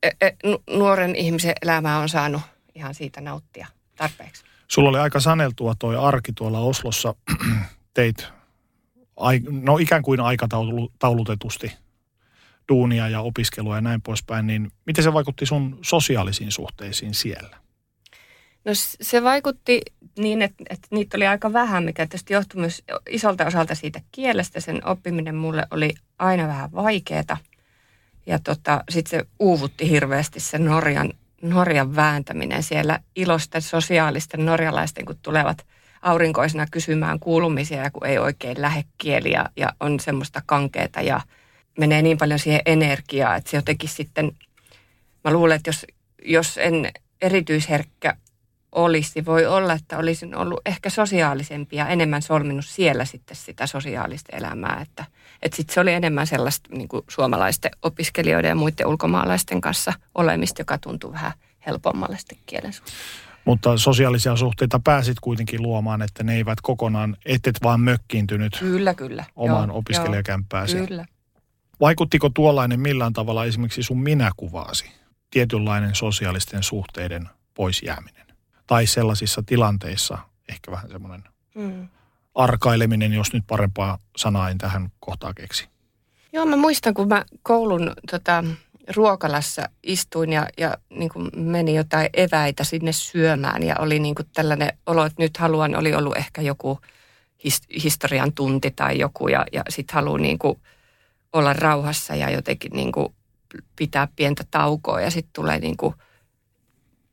[0.04, 0.32] e,
[0.70, 2.42] nuoren ihmisen elämää on saanut
[2.76, 4.44] ihan siitä nauttia tarpeeksi.
[4.68, 7.16] Sulla oli aika saneltua toi arki tuolla Oslossa.
[7.94, 8.28] Teit
[9.64, 11.72] no ikään kuin aikataulutetusti
[12.70, 17.58] duunia ja opiskelua ja näin poispäin, niin miten se vaikutti sun sosiaalisiin suhteisiin siellä?
[18.66, 18.72] No
[19.02, 19.82] se vaikutti
[20.18, 24.60] niin, että, että niitä oli aika vähän, mikä tietysti johtui myös isolta osalta siitä kielestä.
[24.60, 27.38] Sen oppiminen mulle oli aina vähän vaikeaa.
[28.26, 35.20] Ja tota, sitten se uuvutti hirveästi se Norjan, Norjan vääntäminen siellä ilosten sosiaalisten norjalaisten, kun
[35.22, 35.66] tulevat
[36.04, 41.22] aurinkoisena kysymään kuulumisia, kun ei oikein lähde kieli ja, ja on semmoista kankeeta ja
[41.80, 44.32] menee niin paljon siihen energiaa, että se jotenkin sitten,
[45.24, 45.86] mä luulen, että jos,
[46.26, 48.16] jos en erityisherkkä
[48.72, 49.26] olisi.
[49.26, 54.80] Voi olla, että olisin ollut ehkä sosiaalisempi ja enemmän solminut siellä sitten sitä sosiaalista elämää.
[54.82, 55.06] Että,
[55.42, 60.62] että sitten se oli enemmän sellaista niin kuin suomalaisten opiskelijoiden ja muiden ulkomaalaisten kanssa olemista,
[60.62, 61.32] joka tuntuu vähän
[61.66, 62.98] helpommalle sitten kielen suhteen.
[63.46, 69.26] Mutta sosiaalisia suhteita pääsit kuitenkin luomaan, että ne eivät kokonaan, ettet vaan mökkiintynyt kyllä, kyllä.
[69.36, 70.78] omaan joo, opiskelijakämppääsi.
[70.78, 71.06] Kyllä.
[71.80, 74.92] Vaikuttiko tuollainen millään tavalla esimerkiksi sun minäkuvaasi,
[75.32, 78.24] tietynlainen sosiaalisten suhteiden pois jääminen?
[78.68, 80.18] tai sellaisissa tilanteissa
[80.50, 81.24] ehkä vähän semmoinen
[81.56, 81.88] mm.
[82.36, 85.70] arkaileminen, jos nyt parempaa sanaa en tähän kohtaan keksi.
[86.34, 88.44] Joo, mä muistan, kun mä koulun tota,
[88.96, 94.28] ruokalassa istuin ja, ja niin kuin meni jotain eväitä sinne syömään ja oli niin kuin
[94.34, 96.80] tällainen olo, että nyt haluan, oli ollut ehkä joku
[97.44, 100.60] his, historian tunti tai joku ja, ja sitten haluan niin kuin
[101.34, 103.14] olla rauhassa ja jotenkin niin kuin
[103.76, 105.96] pitää pientä taukoa ja sitten tulee niin kuin–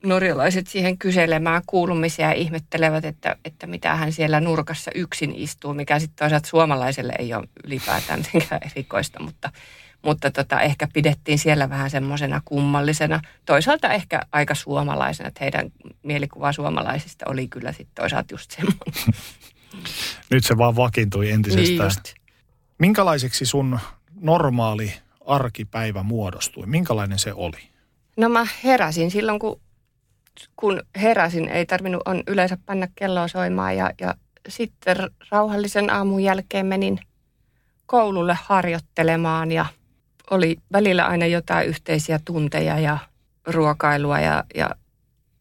[0.05, 5.99] norjalaiset siihen kyselemään kuulumisia ja ihmettelevät, että, että mitä hän siellä nurkassa yksin istuu, mikä
[5.99, 8.23] sitten toisaalta suomalaiselle ei ole ylipäätään
[8.71, 9.53] erikoista, mutta,
[10.03, 13.21] mutta tota, ehkä pidettiin siellä vähän semmoisena kummallisena.
[13.47, 18.95] Toisaalta ehkä aika suomalaisena, että heidän mielikuva suomalaisista oli kyllä sitten toisaalta just semmoinen.
[20.31, 21.91] Nyt se vaan vakiintui entisestään.
[21.91, 22.21] Niin
[22.79, 23.79] Minkälaiseksi sun
[24.21, 24.95] normaali
[25.27, 26.67] arkipäivä muodostui?
[26.67, 27.59] Minkälainen se oli?
[28.17, 29.61] No mä heräsin silloin, kun
[30.57, 34.15] kun heräsin, ei tarvinnut on yleensä panna kelloa soimaan ja, ja
[34.49, 34.97] sitten
[35.31, 37.01] rauhallisen aamun jälkeen menin
[37.87, 39.67] koululle harjoittelemaan ja
[40.31, 42.99] oli välillä aina jotain yhteisiä tunteja ja
[43.47, 44.71] ruokailua ja, ja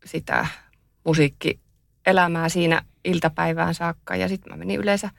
[0.05, 0.47] sitä
[1.03, 4.15] musiikkielämää siinä iltapäivään saakka.
[4.15, 5.09] Ja sitten mä menin yleensä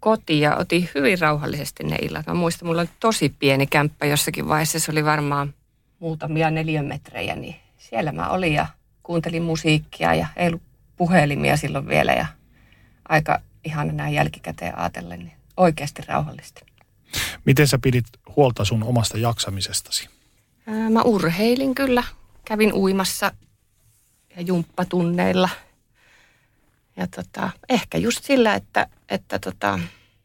[0.00, 2.26] kotiin ja otin hyvin rauhallisesti ne illat.
[2.26, 5.54] Mä muistan, mulla oli tosi pieni kämppä jossakin vaiheessa, se oli varmaan
[5.98, 8.66] muutamia neliömetrejä, niin siellä mä olin ja
[9.02, 10.62] kuuntelin musiikkia ja ei ollut
[10.96, 12.26] puhelimia silloin vielä ja
[13.08, 16.66] aika ihana näin jälkikäteen ajatellen, niin oikeasti rauhallista.
[17.44, 18.04] Miten sä pidit
[18.36, 20.08] huolta sun omasta jaksamisestasi?
[20.90, 22.04] Mä urheilin kyllä.
[22.44, 23.32] Kävin uimassa
[24.36, 25.48] ja jumppatunneilla.
[26.96, 29.78] Ja tota, ehkä just sillä, että, että tota,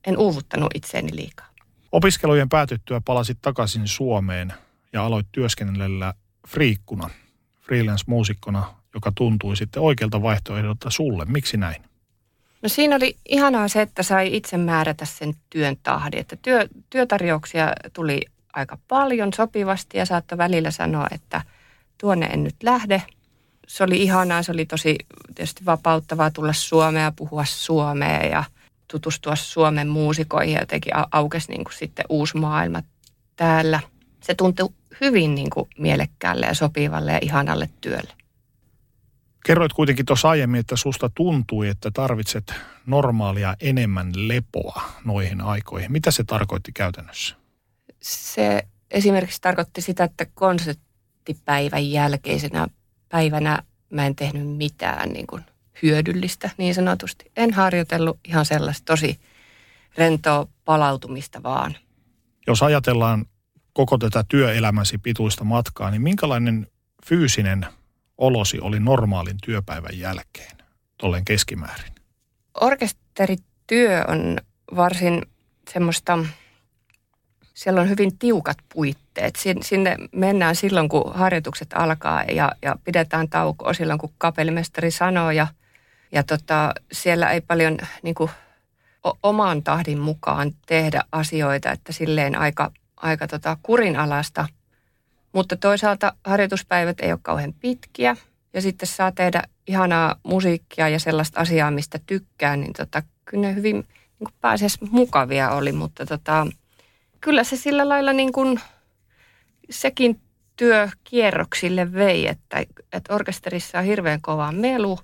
[0.07, 1.47] en uuvuttanut itseäni liikaa.
[1.91, 4.53] Opiskelujen päätyttyä palasit takaisin Suomeen
[4.93, 6.13] ja aloit työskennellä
[6.47, 7.09] friikkuna
[7.61, 11.25] freelance-muusikkona, joka tuntui sitten oikealta vaihtoehdolta sulle.
[11.25, 11.88] Miksi näin?
[12.61, 16.19] No siinä oli ihanaa se, että sai itse määrätä sen työn tahdin.
[16.19, 18.21] Että työ, työtarjouksia tuli
[18.53, 21.41] aika paljon sopivasti ja saattoi välillä sanoa, että
[21.97, 23.03] tuonne en nyt lähde.
[23.67, 24.95] Se oli ihanaa, se oli tosi
[25.35, 28.43] tietysti vapauttavaa tulla Suomeen ja puhua suomea ja
[28.91, 32.83] tutustua Suomen muusikoihin ja jotenkin aukesi niin kuin sitten uusi maailma
[33.35, 33.79] täällä.
[34.23, 34.69] Se tuntui
[35.01, 38.18] hyvin niin kuin mielekkäälle ja sopivalle ja ihanalle työlle.
[39.49, 42.53] Kerroit kuitenkin tuossa aiemmin, että susta tuntui, että tarvitset
[42.85, 45.91] normaalia enemmän lepoa noihin aikoihin.
[45.91, 47.35] Mitä se tarkoitti käytännössä?
[48.01, 52.67] Se esimerkiksi tarkoitti sitä, että konserttipäivän jälkeisenä
[53.09, 55.43] päivänä mä en tehnyt mitään niin kuin
[55.81, 57.31] hyödyllistä niin sanotusti.
[57.37, 59.19] En harjoitellut ihan sellaista tosi
[59.97, 61.75] rentoa palautumista vaan.
[62.47, 63.25] Jos ajatellaan
[63.73, 66.67] koko tätä työelämäsi pituista matkaa, niin minkälainen
[67.05, 67.65] fyysinen
[68.19, 70.57] olosi oli normaalin työpäivän jälkeen,
[70.97, 71.93] tolleen keskimäärin?
[72.61, 74.37] Orkesterityö on
[74.75, 75.25] varsin
[75.73, 76.19] semmoista,
[77.53, 79.35] siellä on hyvin tiukat puitteet.
[79.61, 85.47] Sinne mennään silloin, kun harjoitukset alkaa ja, ja pidetään taukoa silloin, kun kapellimestari sanoo ja,
[86.11, 88.31] ja tota, siellä ei paljon niin kuin,
[89.23, 94.47] oman tahdin mukaan tehdä asioita, että silleen aika aika tota kurinalasta.
[95.33, 98.15] Mutta toisaalta harjoituspäivät ei ole kauhean pitkiä.
[98.53, 103.55] Ja sitten saa tehdä ihanaa musiikkia ja sellaista asiaa, mistä tykkää, niin tota, kyllä ne
[103.55, 103.87] hyvin
[104.19, 106.47] niin pääses mukavia oli, mutta tota,
[107.21, 108.59] kyllä se sillä lailla niin kuin,
[109.69, 110.21] sekin
[110.55, 114.99] työ kierroksille vei, että, että orkesterissa on hirveän kova melu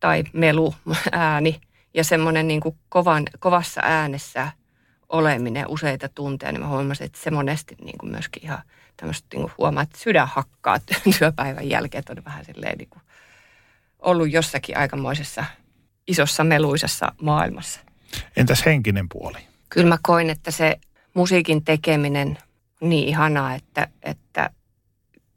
[0.00, 0.74] tai melu
[1.12, 1.60] ääni
[1.94, 4.48] ja semmoinen niin kuin kovan, kovassa äänessä
[5.08, 8.62] oleminen useita tunteja, niin mä huomasin, että se monesti niin kuin myöskin ihan
[9.00, 10.78] tämmöistä niin huomaa, että sydän hakkaa
[11.18, 13.02] työpäivän jälkeen, että on vähän silleen niin kuin
[13.98, 15.44] ollut jossakin aikamoisessa
[16.08, 17.80] isossa meluisessa maailmassa.
[18.36, 19.38] Entäs henkinen puoli?
[19.68, 20.76] Kyllä mä koin, että se
[21.14, 22.38] musiikin tekeminen
[22.80, 24.50] on niin ihanaa, että, että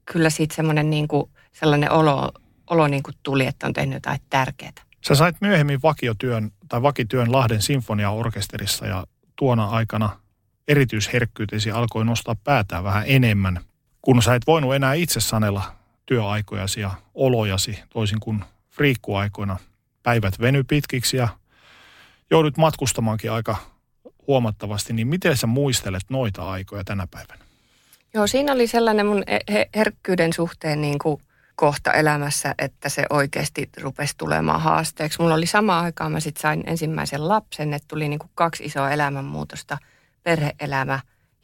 [0.06, 2.32] kyllä siitä semmoinen niin kuin, sellainen olo,
[2.70, 4.72] olo niin kuin tuli, että on tehnyt jotain tärkeää.
[5.08, 10.23] Sä sait myöhemmin vakiotyön tai vakityön Lahden sinfoniaorkesterissa ja tuona aikana
[10.68, 13.60] erityisherkkyytesi alkoi nostaa päätään vähän enemmän,
[14.02, 19.58] kun sä et voinut enää itse sanella työaikojasi ja olojasi toisin kuin friikkuaikoina.
[20.04, 21.28] Päivät veny pitkiksi ja
[22.30, 23.56] joudut matkustamaankin aika
[24.28, 27.44] huomattavasti, niin miten sä muistelet noita aikoja tänä päivänä?
[28.14, 29.24] Joo, siinä oli sellainen mun
[29.76, 31.22] herkkyyden suhteen niin kuin
[31.56, 35.22] kohta elämässä, että se oikeasti rupesi tulemaan haasteeksi.
[35.22, 38.92] Mulla oli sama aikaan, mä sitten sain ensimmäisen lapsen, että tuli niin kuin kaksi isoa
[38.92, 39.78] elämänmuutosta,
[40.24, 41.00] perheelämä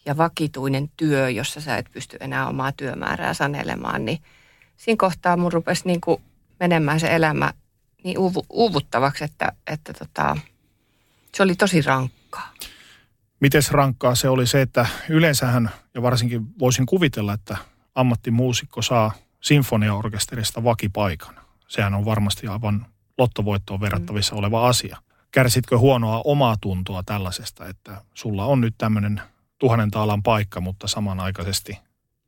[0.06, 4.20] ja vakituinen työ, jossa sä et pysty enää omaa työmäärää sanelemaan, niin
[4.78, 6.22] siinä kohtaa mun rupesi niin kuin
[6.60, 7.54] menemään se elämä
[8.04, 10.38] niin uuvu, uuvuttavaksi, että, että tota,
[11.36, 12.54] se oli tosi rankkaa.
[13.40, 17.58] Miten rankkaa se oli se, että yleensähän, ja varsinkin voisin kuvitella, että
[17.96, 19.12] ammattimuusikko saa
[19.42, 21.36] sinfoniaorkesterista vakipaikan.
[21.68, 22.86] Sehän on varmasti aivan
[23.18, 24.40] lottovoittoon verrattavissa mm.
[24.40, 24.98] oleva asia.
[25.32, 29.22] Kärsitkö huonoa omaa tuntoa tällaisesta, että sulla on nyt tämmöinen
[29.60, 31.80] tuhannen taalan paikka, mutta samanaikaisesti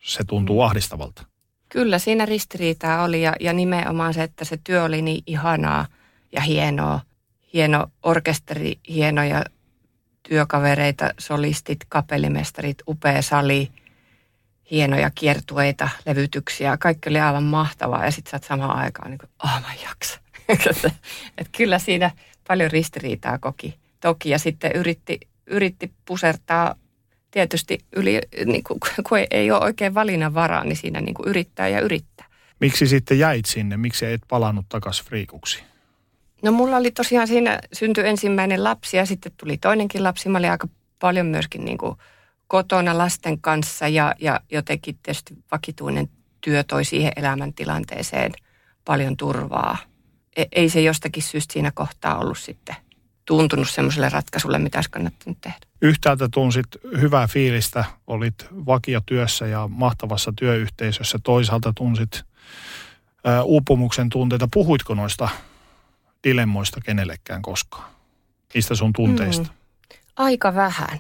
[0.04, 0.66] se tuntuu mm.
[0.66, 1.26] ahdistavalta?
[1.70, 5.88] Kyllä, siinä ristiriitaa oli ja, ja nimenomaan se, että se työ oli niin ihanaa
[6.32, 7.00] ja hienoa.
[7.54, 9.44] Hieno orkesteri, hienoja
[10.24, 13.72] työkavereita, solistit, kapellimestarit, upea sali,
[14.72, 16.78] hienoja kiertueita, levytyksiä.
[16.78, 20.20] Kaikki oli aivan mahtavaa ja sitten sä oot samaan aikaan niin kuin, oh mä jaksa.
[21.38, 22.12] Et kyllä siinä
[22.48, 23.76] paljon ristiriitaa koki.
[24.00, 26.76] Toki ja sitten yritti, yritti pusertaa
[27.32, 31.68] tietysti yli, niin kuin, kun ei ole oikein valinnan varaa, niin siinä niin kuin yrittää
[31.68, 32.26] ja yrittää.
[32.60, 33.78] Miksi sitten jäit sinne?
[33.78, 35.64] Miksi et palannut takaisin friikuksi?
[36.42, 40.30] No mulla oli tosiaan siinä syntyi ensimmäinen lapsi ja sitten tuli toinenkin lapsi.
[40.30, 40.68] Mä olin aika
[41.00, 41.98] paljon myöskin niin kuin
[42.48, 46.10] kotona lasten kanssa ja, ja jotenkin tietysti vakituinen
[46.42, 48.32] työ toi siihen elämäntilanteeseen
[48.86, 49.78] paljon turvaa.
[50.36, 52.76] E, ei se jostakin syystä siinä kohtaa ollut sitten
[53.26, 55.58] tuntunut semmoiselle ratkaisulle, mitä olisi kannattanut tehdä.
[55.82, 56.66] Yhtäältä tunsit
[57.02, 61.20] hyvää fiilistä, olit vakiotyössä ja mahtavassa työyhteisössä.
[61.24, 62.24] Toisaalta tunsit
[63.28, 64.48] ä, uupumuksen tunteita.
[64.54, 65.30] Puhuitko noista
[66.24, 67.92] dilemmoista kenellekään koskaan?
[68.54, 69.44] Niistä sun tunteista?
[69.44, 71.00] Mm, aika vähän.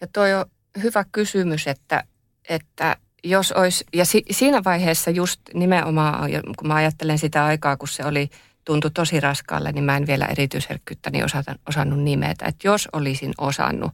[0.00, 0.44] Ja toi on
[0.82, 2.04] hyvä kysymys, että,
[2.48, 7.88] että jos olisi, ja si, siinä vaiheessa just nimenomaan, kun mä ajattelen sitä aikaa, kun
[7.88, 8.30] se oli,
[8.64, 12.44] tuntui tosi raskaalle, niin mä en vielä erityisherkkyyttäni osata, osannut nimetä.
[12.46, 13.92] Että jos olisin osannut,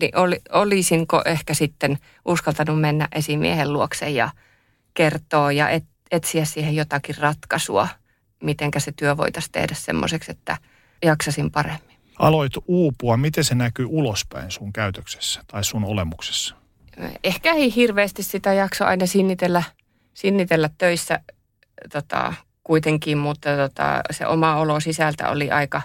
[0.00, 4.30] niin oli, olisinko ehkä sitten uskaltanut mennä esimiehen luokse ja
[4.94, 7.88] kertoa ja et, etsiä siihen jotakin ratkaisua,
[8.42, 10.56] mitenkä se työ voitaisiin tehdä semmoiseksi, että
[11.04, 16.54] jaksasin paremmin aloit uupua, miten se näkyy ulospäin sun käytöksessä tai sun olemuksessa?
[17.24, 19.62] Ehkä ei hirveästi sitä jakso aina sinnitellä,
[20.14, 21.20] sinnitellä töissä
[21.92, 25.82] tota, kuitenkin, mutta tota, se oma olo sisältä oli aika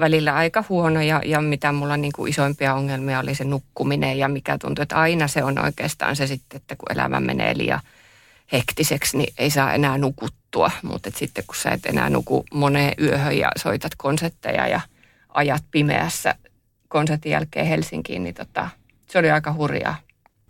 [0.00, 4.28] välillä aika huono ja, ja mitä mulla niin kuin isoimpia ongelmia oli se nukkuminen ja
[4.28, 7.80] mikä tuntuu, että aina se on oikeastaan se sitten, että kun elämä menee liian
[8.52, 13.38] hektiseksi, niin ei saa enää nukuttua, mutta sitten kun sä et enää nuku moneen yöhön
[13.38, 14.80] ja soitat konsertteja ja–
[15.34, 16.34] ajat pimeässä
[16.88, 18.68] konsertin jälkeen Helsinkiin, niin tota,
[19.06, 19.96] se oli aika hurjaa.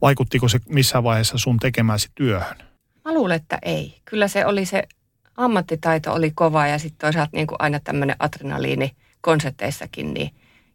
[0.02, 2.56] Vaikuttiko se missään vaiheessa sun tekemäsi työhön?
[3.04, 4.00] Mä luulen, että ei.
[4.04, 4.88] Kyllä se oli se
[5.36, 10.30] ammattitaito oli kova ja sitten toisaalta niin kuin aina tämmöinen adrenaliini konserteissakin niin,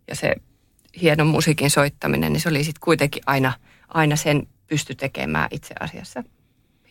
[0.08, 0.36] ja se
[1.02, 3.54] hieno musiikin soittaminen, niin se oli sitten kuitenkin aina,
[3.88, 6.24] aina sen pysty tekemään itse asiassa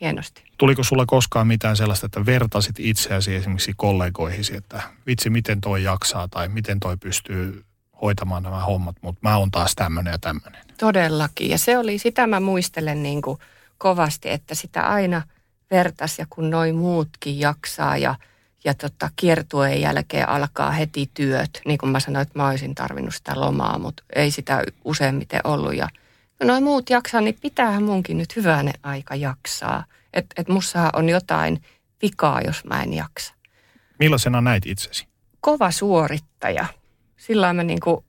[0.01, 0.45] hienosti.
[0.59, 6.28] Tuliko sulla koskaan mitään sellaista, että vertasit itseäsi esimerkiksi kollegoihisi, että vitsi miten toi jaksaa
[6.28, 7.64] tai miten toi pystyy
[8.05, 10.61] hoitamaan nämä hommat, mutta mä oon taas tämmöinen ja tämmöinen.
[10.78, 13.38] Todellakin ja se oli, sitä mä muistelen niin kuin
[13.78, 15.22] kovasti, että sitä aina
[15.70, 18.14] vertas ja kun noin muutkin jaksaa ja,
[18.64, 21.61] ja tota, kiertueen jälkeen alkaa heti työt.
[21.66, 25.74] Niin kuin mä sanoin, että mä olisin tarvinnut sitä lomaa, mutta ei sitä useimmiten ollut
[25.74, 25.88] ja–
[26.44, 29.84] noin muut jaksaa, niin pitäähän munkin nyt hyvänen aika jaksaa.
[30.12, 31.62] Että et mussa on jotain
[32.02, 33.34] vikaa, jos mä en jaksa.
[33.98, 35.07] Millaisena näit itsesi?
[35.40, 36.66] Kova suorittaja.
[37.27, 38.05] Sillä mä niin kuin,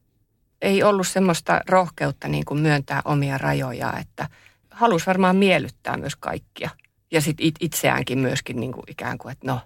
[0.61, 4.29] ei ollut semmoista rohkeutta niin kuin myöntää omia rajoja, että
[4.71, 6.69] halusi varmaan miellyttää myös kaikkia.
[7.11, 9.59] Ja sitten it, itseäänkin myöskin niin kuin ikään kuin, että no,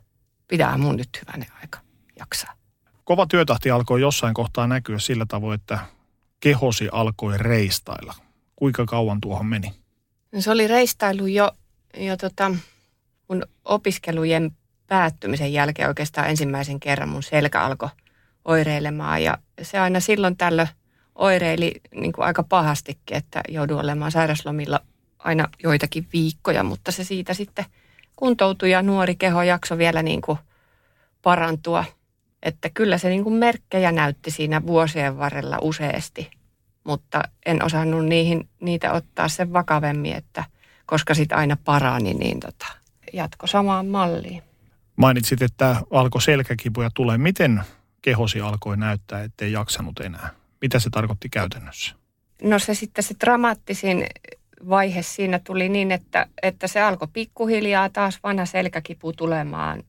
[0.47, 1.79] pitää mun nyt hyvänä aika
[2.19, 2.53] jaksaa.
[3.03, 5.79] Kova työtahti alkoi jossain kohtaa näkyä sillä tavoin, että
[6.39, 8.13] kehosi alkoi reistailla.
[8.55, 9.73] Kuinka kauan tuohon meni?
[10.31, 11.51] No se oli reistailu jo,
[11.97, 12.51] jo tota,
[13.29, 14.51] mun opiskelujen
[14.87, 17.89] päättymisen jälkeen oikeastaan ensimmäisen kerran mun selkä alkoi
[18.49, 19.23] oireilemaan.
[19.23, 20.67] Ja se aina silloin tällöin
[21.15, 24.79] oireili niin kuin aika pahastikin, että joudun olemaan sairaslomilla
[25.19, 27.65] aina joitakin viikkoja, mutta se siitä sitten
[28.15, 30.39] kuntoutui ja nuori keho jakso vielä niin kuin
[31.21, 31.85] parantua.
[32.43, 36.31] Että kyllä se niin kuin merkkejä näytti siinä vuosien varrella useasti,
[36.83, 40.43] mutta en osannut niihin, niitä ottaa sen vakavemmin, että
[40.85, 42.67] koska sitten aina parani, niin tota,
[43.13, 44.43] jatko samaan malliin.
[44.95, 47.17] Mainitsit, että alkoi selkäkipuja tulee.
[47.17, 47.63] Miten
[48.01, 50.29] kehosi alkoi näyttää, ettei jaksanut enää?
[50.61, 51.95] Mitä se tarkoitti käytännössä?
[52.41, 54.05] No se sitten se dramaattisin
[54.69, 59.83] vaihe siinä tuli niin, että, että se alkoi pikkuhiljaa taas vanha selkäkipu tulemaan.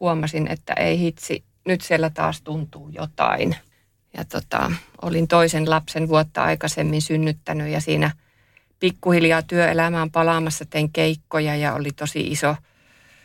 [0.00, 3.56] Huomasin, että ei hitsi, nyt siellä taas tuntuu jotain.
[4.16, 4.72] Ja tota,
[5.02, 8.10] olin toisen lapsen vuotta aikaisemmin synnyttänyt ja siinä
[8.80, 12.56] pikkuhiljaa työelämään palaamassa tein keikkoja ja oli tosi iso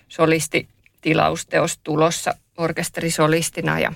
[0.07, 0.67] solisti
[1.01, 3.93] tilausteos tulossa orkesterisolistina ja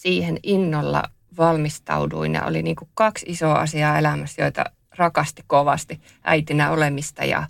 [0.00, 1.02] siihen innolla
[1.38, 4.64] valmistauduin ja oli niin kuin kaksi isoa asiaa elämässä, joita
[4.96, 7.46] rakasti kovasti äitinä olemista ja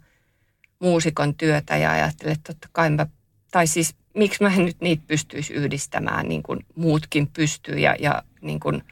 [0.78, 3.06] muusikon työtä ja ajattelin, että totta kai mä,
[3.50, 8.22] tai siis miksi mä en nyt niitä pystyisi yhdistämään niin kuin muutkin pystyy ja, ja
[8.40, 8.84] niin kuin,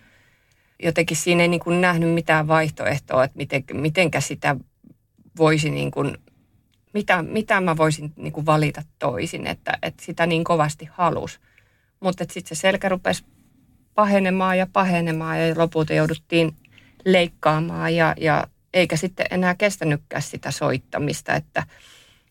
[0.82, 4.56] jotenkin siinä ei niin kuin nähnyt mitään vaihtoehtoa, että miten, mitenkä sitä
[5.36, 6.18] voisi niin kuin,
[6.94, 11.40] mitä, mitä mä voisin niin kuin valita toisin, että, että sitä niin kovasti halus.
[12.00, 13.24] Mutta sitten se selkä rupesi
[13.98, 16.56] pahenemaan ja pahenemaan ja lopulta jouduttiin
[17.04, 21.66] leikkaamaan ja, ja eikä sitten enää kestänytkään sitä soittamista, että,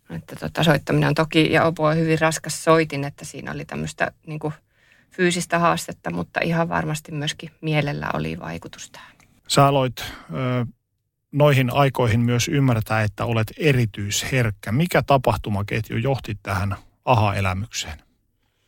[0.09, 4.39] että tota, soittaminen on toki ja on hyvin raskas soitin, että siinä oli tämmöistä niin
[4.39, 4.53] kuin
[5.11, 9.11] fyysistä haastetta, mutta ihan varmasti myöskin mielellä oli vaikutus tähän.
[9.47, 10.65] Sä aloit ö,
[11.31, 14.71] noihin aikoihin myös ymmärtää, että olet erityisherkkä.
[14.71, 18.06] Mikä tapahtumaketju johti tähän aha-elämykseen?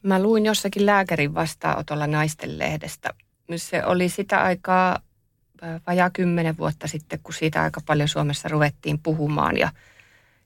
[0.04, 3.14] Mä luin jossakin lääkärin vastaanotolla naisten lehdestä.
[3.56, 5.00] Se oli sitä aikaa
[5.88, 9.58] vajaa kymmenen vuotta sitten, kun siitä aika paljon Suomessa ruvettiin puhumaan.
[9.58, 9.70] Ja,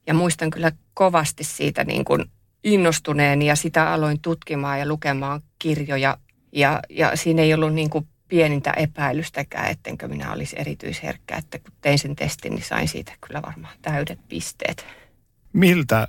[0.08, 2.26] ja muistan kyllä kovasti siitä niin kuin
[2.64, 6.18] innostuneen ja sitä aloin tutkimaan ja lukemaan kirjoja.
[6.52, 11.36] Ja, ja siinä ei ollut niin kuin pienintä epäilystäkään, ettenkö minä olisi erityisherkkä.
[11.38, 14.86] Että kun tein sen testin, niin sain siitä kyllä varmaan täydet pisteet.
[15.54, 16.08] Miltä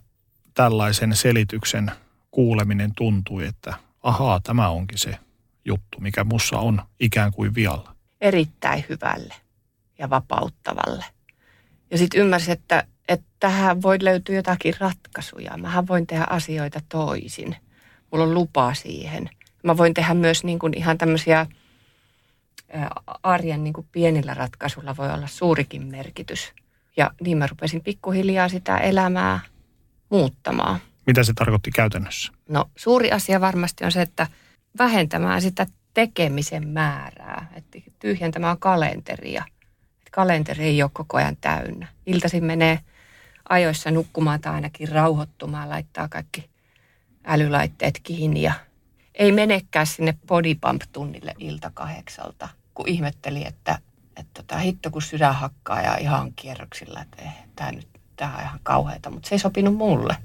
[0.54, 1.90] tällaisen selityksen
[2.34, 5.18] kuuleminen tuntui, että ahaa, tämä onkin se
[5.64, 7.94] juttu, mikä mussa on ikään kuin vialla?
[8.20, 9.34] Erittäin hyvälle
[9.98, 11.04] ja vapauttavalle.
[11.90, 15.56] Ja sitten ymmärsin, että, että tähän voi löytyä jotakin ratkaisuja.
[15.56, 17.56] Mähän voin tehdä asioita toisin.
[18.10, 19.30] Mulla on lupa siihen.
[19.62, 21.46] Mä voin tehdä myös niin kuin ihan tämmöisiä
[23.22, 26.52] arjen niin kuin pienillä ratkaisuilla voi olla suurikin merkitys.
[26.96, 29.40] Ja niin mä rupesin pikkuhiljaa sitä elämää
[30.10, 30.80] muuttamaan.
[31.06, 32.32] Mitä se tarkoitti käytännössä?
[32.48, 34.26] No suuri asia varmasti on se, että
[34.78, 39.44] vähentämään sitä tekemisen määrää, että tyhjentämään kalenteria.
[39.98, 41.88] Että kalenteri ei ole koko ajan täynnä.
[42.06, 42.80] Iltaisin menee
[43.48, 46.50] ajoissa nukkumaan tai ainakin rauhoittumaan, laittaa kaikki
[47.24, 48.52] älylaitteet kiinni ja
[49.14, 53.78] ei menekään sinne bodypump-tunnille ilta kahdeksalta, kun ihmetteli, että,
[54.16, 57.22] että tota, hitto kun sydän hakkaa ja ihan kierroksilla, että
[57.56, 60.16] tämä nyt tämä on ihan kauheata, mutta se ei sopinut mulle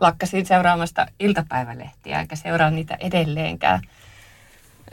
[0.00, 3.80] lakkasin seuraamasta iltapäivälehtiä, enkä seuraa niitä edelleenkään.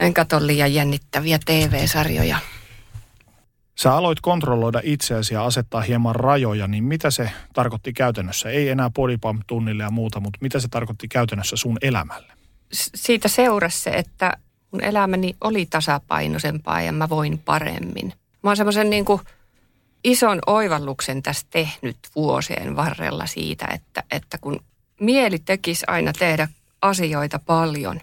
[0.00, 2.38] En katso liian jännittäviä TV-sarjoja.
[3.74, 8.48] Sä aloit kontrolloida itseäsi ja asettaa hieman rajoja, niin mitä se tarkoitti käytännössä?
[8.48, 12.32] Ei enää bodypump-tunnille ja muuta, mutta mitä se tarkoitti käytännössä sun elämälle?
[12.72, 14.36] Siitä seurasi se, että
[14.70, 18.12] mun elämäni oli tasapainoisempaa ja mä voin paremmin.
[18.42, 19.20] Mä oon semmoisen niin kuin
[20.04, 24.60] ison oivalluksen tässä tehnyt vuosien varrella siitä, että, että kun
[25.00, 26.48] mieli tekisi aina tehdä
[26.82, 28.00] asioita paljon.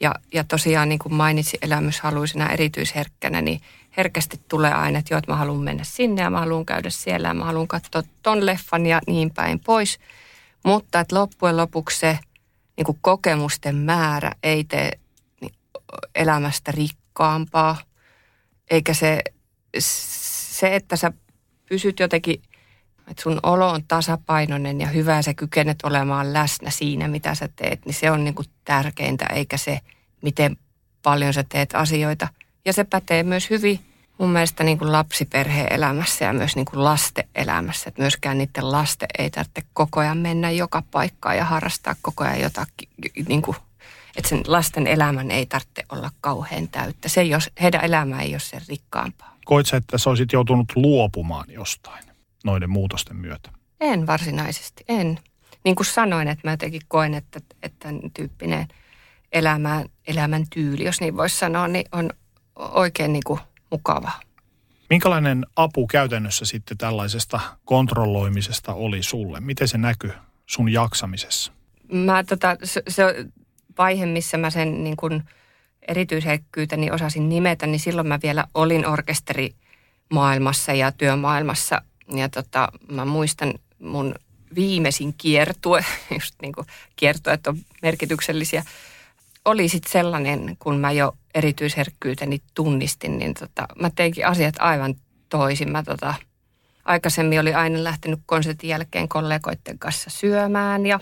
[0.00, 3.60] Ja, ja tosiaan niin kuin mainitsin elämyshaluisena erityisherkkänä, niin
[3.96, 7.28] herkästi tulee aina, että joo, että mä haluan mennä sinne ja mä haluan käydä siellä
[7.28, 9.98] ja mä haluan katsoa ton leffan ja niin päin pois.
[10.64, 12.18] Mutta että loppujen lopuksi se
[12.76, 14.98] niin kuin kokemusten määrä ei tee
[15.40, 15.54] niin,
[16.14, 17.76] elämästä rikkaampaa,
[18.70, 19.22] eikä se,
[19.78, 21.12] se, että sä
[21.68, 22.42] pysyt jotenkin
[23.10, 27.86] että sun olo on tasapainoinen ja hyvä sä kykenet olemaan läsnä siinä, mitä sä teet,
[27.86, 29.80] niin se on niin kuin tärkeintä, eikä se,
[30.22, 30.56] miten
[31.02, 32.28] paljon sä teet asioita.
[32.64, 33.80] Ja se pätee myös hyvin
[34.18, 37.88] mun mielestä niin kuin lapsiperheen elämässä ja myös niin kuin lasten elämässä.
[37.88, 42.40] Että myöskään niiden lasten ei tarvitse koko ajan mennä joka paikkaan ja harrastaa koko ajan
[42.40, 42.88] jotakin.
[43.28, 43.56] Niin kuin,
[44.16, 47.08] että sen lasten elämän ei tarvitse olla kauhean täyttä.
[47.08, 49.36] Se ei ole, heidän elämä ei ole sen rikkaampaa.
[49.44, 52.09] Koit sä, että sä olisit joutunut luopumaan jostain
[52.44, 53.50] noiden muutosten myötä?
[53.80, 55.18] En varsinaisesti, en.
[55.64, 58.68] Niin kuin sanoin, että mä jotenkin koen, että, että tämän tyyppinen
[59.32, 62.10] elämän, elämän tyyli, jos niin voisi sanoa, niin on
[62.56, 64.12] oikein niin kuin mukava.
[64.90, 69.40] Minkälainen apu käytännössä sitten tällaisesta kontrolloimisesta oli sulle?
[69.40, 70.12] Miten se näkyy
[70.46, 71.52] sun jaksamisessa?
[71.92, 73.04] Mä tota, se, se
[73.78, 75.22] vaihe, missä mä sen niin kuin
[75.88, 81.82] erityisherkkyyteni osasin nimetä, niin silloin mä vielä olin orkesterimaailmassa ja työmaailmassa.
[82.16, 84.14] Ja tota, mä muistan mun
[84.54, 85.84] viimeisin kiertue,
[86.14, 88.64] just niin kuin kiertueet on merkityksellisiä,
[89.44, 94.94] oli sitten sellainen, kun mä jo erityisherkkyyteni tunnistin, niin tota, mä teinkin asiat aivan
[95.28, 95.72] toisin.
[95.72, 96.14] Mä tota,
[96.84, 101.00] aikaisemmin oli aina lähtenyt konsertin jälkeen kollegoiden kanssa syömään ja,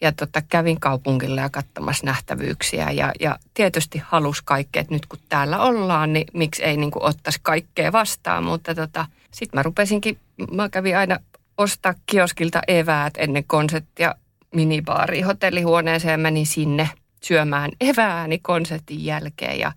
[0.00, 5.18] ja tota, kävin kaupungilla ja katsomassa nähtävyyksiä ja, ja tietysti halus kaikkea, että nyt kun
[5.28, 10.18] täällä ollaan, niin miksi ei niin ottaisi kaikkea vastaan, mutta tota, sitten mä rupesinkin,
[10.52, 11.18] mä kävin aina
[11.58, 14.14] ostaa kioskilta eväät ennen konserttia
[14.54, 16.90] minibaariin hotellihuoneeseen ja menin sinne–
[17.26, 19.72] syömään evääni konsertin jälkeen ja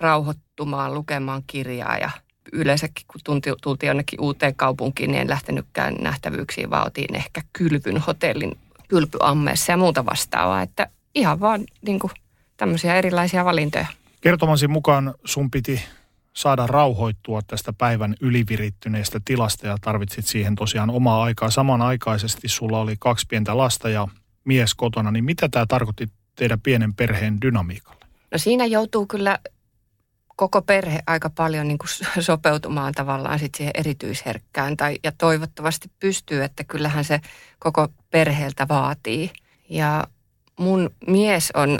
[0.00, 2.10] rauhoittumaan, lukemaan kirjaa ja
[2.52, 7.98] yleensäkin kun tunti, tultiin jonnekin uuteen kaupunkiin, niin en lähtenytkään nähtävyyksiin, vaan otin ehkä kylpyn
[7.98, 8.58] hotellin
[8.88, 10.62] kylpyammeessa ja muuta vastaavaa.
[10.62, 12.10] Että ihan vaan niin kuin,
[12.56, 13.86] tämmöisiä erilaisia valintoja.
[14.20, 15.82] Kertomasi mukaan sun piti
[16.32, 21.50] saada rauhoittua tästä päivän ylivirittyneestä tilasta ja tarvitsit siihen tosiaan omaa aikaa.
[21.50, 24.08] Samanaikaisesti sulla oli kaksi pientä lasta ja
[24.44, 28.04] mies kotona, niin mitä tämä tarkoitti teidän pienen perheen dynamiikalle?
[28.32, 29.38] No siinä joutuu kyllä
[30.36, 31.88] koko perhe aika paljon niin kuin
[32.20, 34.76] sopeutumaan tavallaan sit siihen erityisherkkään.
[34.76, 37.20] Tai, ja toivottavasti pystyy, että kyllähän se
[37.58, 39.30] koko perheeltä vaatii.
[39.68, 40.04] Ja
[40.58, 41.78] mun mies on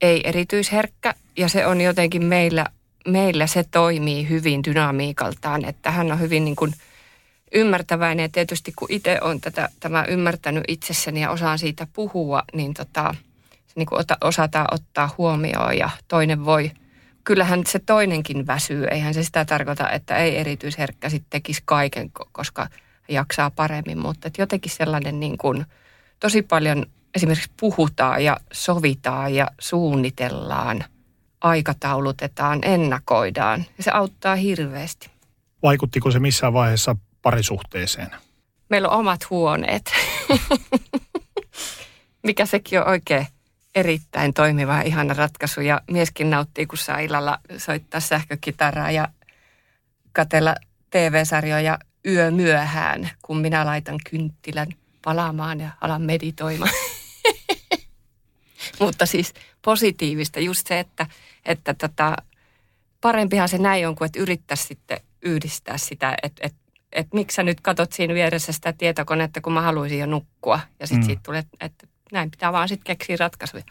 [0.00, 2.66] ei erityisherkkä ja se on jotenkin meillä,
[3.06, 6.72] meillä se toimii hyvin dynamiikaltaan, että hän on hyvin niin kuin
[7.54, 8.22] ymmärtäväinen.
[8.22, 13.14] Ja tietysti kun itse on tätä, tämä ymmärtänyt itsessäni ja osaan siitä puhua, niin tota,
[13.76, 16.70] niin kuin ota, osataan ottaa huomioon ja toinen voi,
[17.24, 18.84] kyllähän se toinenkin väsyy.
[18.84, 22.68] Eihän se sitä tarkoita, että ei erityisherkkä sitten tekisi kaiken, koska
[23.08, 25.66] jaksaa paremmin, mutta että jotenkin sellainen niin kuin,
[26.20, 30.84] tosi paljon esimerkiksi puhutaan ja sovitaan ja suunnitellaan,
[31.40, 35.10] aikataulutetaan, ennakoidaan ja se auttaa hirveästi.
[35.62, 38.10] Vaikuttiko se missään vaiheessa parisuhteeseen?
[38.68, 39.92] Meillä on omat huoneet,
[42.26, 43.26] mikä sekin on oikein
[43.74, 45.60] erittäin toimiva ja ihana ratkaisu.
[45.60, 49.08] Ja mieskin nauttii, kun saa illalla soittaa sähkökitaraa ja
[50.12, 50.54] katella
[50.90, 54.68] TV-sarjoja yö myöhään, kun minä laitan kynttilän
[55.04, 56.72] palaamaan ja alan meditoimaan.
[58.80, 59.32] Mutta siis
[59.66, 61.06] positiivista just se, että,
[61.44, 62.16] että tota,
[63.00, 66.58] parempihan se näin on kuin, että yrittäisi sitten yhdistää sitä, että, että,
[66.92, 70.60] että miksi sä nyt katot siinä vieressä sitä tietokonetta, kun mä haluaisin jo nukkua.
[70.80, 71.06] Ja sitten mm.
[71.06, 73.62] siitä tulee, että näin pitää vaan sitten keksiä ratkaisuja.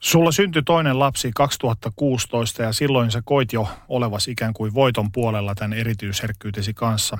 [0.00, 5.54] Sulla syntyi toinen lapsi 2016 ja silloin sä koit jo olevasi ikään kuin voiton puolella
[5.54, 7.18] tämän erityisherkkyytesi kanssa.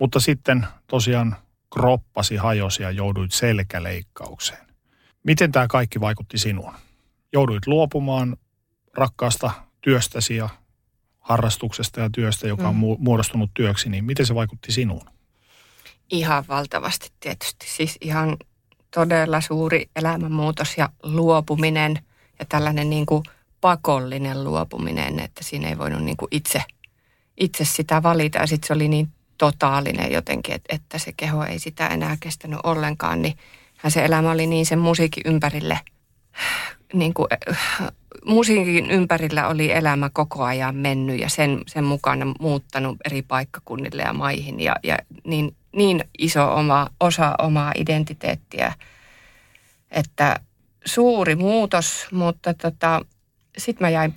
[0.00, 1.36] Mutta sitten tosiaan
[1.74, 4.65] kroppasi hajosi ja jouduit selkäleikkaukseen.
[5.26, 6.72] Miten tämä kaikki vaikutti sinuun?
[7.32, 8.36] Jouduit luopumaan
[8.94, 9.50] rakkaasta
[9.80, 10.48] työstäsi ja
[11.20, 12.80] harrastuksesta ja työstä, joka on mm.
[12.98, 15.10] muodostunut työksi, niin miten se vaikutti sinuun?
[16.10, 17.66] Ihan valtavasti tietysti.
[17.68, 18.36] Siis ihan
[18.94, 21.98] todella suuri elämänmuutos ja luopuminen
[22.38, 23.22] ja tällainen niin kuin
[23.60, 26.62] pakollinen luopuminen, että siinä ei voinut niin kuin itse,
[27.36, 28.38] itse sitä valita.
[28.38, 29.08] Ja sitten se oli niin
[29.38, 33.38] totaalinen jotenkin, että, että se keho ei sitä enää kestänyt ollenkaan, niin
[33.90, 35.80] se elämä oli niin sen musiikin ympärille,
[36.92, 37.26] niin kuin,
[38.24, 44.12] musiikin ympärillä oli elämä koko ajan mennyt ja sen, sen mukana muuttanut eri paikkakunnille ja
[44.12, 44.60] maihin.
[44.60, 48.72] Ja, ja niin niin iso oma, osa omaa identiteettiä,
[49.90, 50.40] että
[50.84, 53.04] suuri muutos, mutta tota,
[53.58, 54.14] sitten mä jäin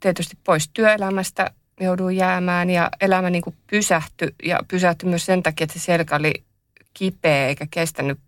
[0.00, 1.50] tietysti pois työelämästä,
[1.80, 6.16] jouduin jäämään ja elämä niin kuin pysähtyi ja pysähtyi myös sen takia, että se selkä
[6.16, 6.32] oli
[6.94, 8.18] kipeä eikä kestänyt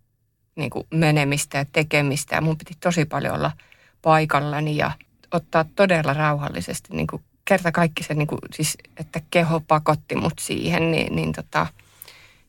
[0.55, 3.51] niin kuin menemistä ja tekemistä ja mun piti tosi paljon olla
[4.01, 4.91] paikallani ja
[5.31, 10.33] ottaa todella rauhallisesti niin kuin kerta kaikki se, niin kuin, siis, että keho pakotti mut
[10.39, 11.67] siihen, niin, niin tota,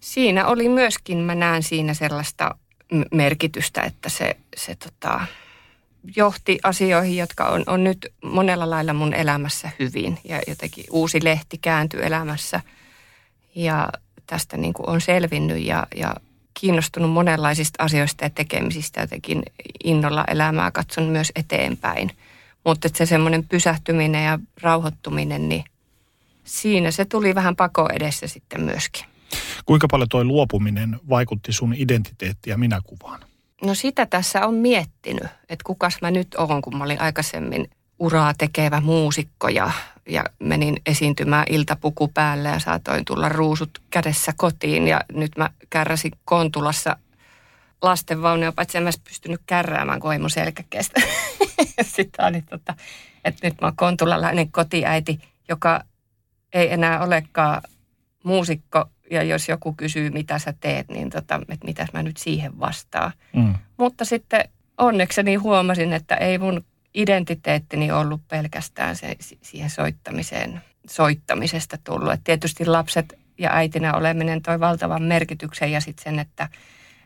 [0.01, 2.55] siinä oli myöskin, mä näen siinä sellaista
[3.15, 5.21] merkitystä, että se, se tota,
[6.17, 10.19] johti asioihin, jotka on, on nyt monella lailla mun elämässä hyvin.
[10.25, 12.61] Ja jotenkin uusi lehti kääntyi elämässä
[13.55, 13.89] ja
[14.27, 16.15] tästä niin kuin on selvinnyt ja, ja
[16.61, 19.01] kiinnostunut monenlaisista asioista ja tekemisistä.
[19.01, 19.43] Jotenkin
[19.85, 22.11] innolla elämää katson myös eteenpäin.
[22.65, 25.65] Mutta se semmoinen pysähtyminen ja rauhoittuminen, niin
[26.45, 29.05] siinä se tuli vähän pako edessä sitten myöskin.
[29.67, 33.21] Kuinka paljon tuo luopuminen vaikutti sun identiteettiä ja minäkuvaan?
[33.63, 38.35] No sitä tässä on miettinyt, että kukas mä nyt oon, kun mä olin aikaisemmin uraa
[38.39, 39.71] tekevä muusikko ja,
[40.07, 46.13] ja menin esiintymään iltapuku päälle ja saatoin tulla ruusut kädessä kotiin ja nyt mä kärräsin
[46.25, 46.97] Kontulassa
[47.83, 51.01] lastenvaunuja, paitsi en mä pystynyt kärräämään, kun ei mun selkäkestä.
[51.83, 52.75] Sitten niin tota,
[53.25, 55.85] että nyt mä oon kontulalainen kotiäiti, joka
[56.53, 57.63] ei enää olekaan
[58.25, 62.61] muusikko ja jos joku kysyy, mitä sä teet, niin tota, että mitä mä nyt siihen
[62.61, 63.13] vastaan.
[63.37, 63.55] Mm.
[63.77, 64.49] Mutta sitten
[64.79, 66.65] onnekseni huomasin, että ei mun
[66.97, 72.13] identiteettini ollut pelkästään se, siihen soittamiseen, soittamisesta tullut.
[72.13, 76.49] Et tietysti lapset ja äitinä oleminen toi valtavan merkityksen ja sitten sen, että,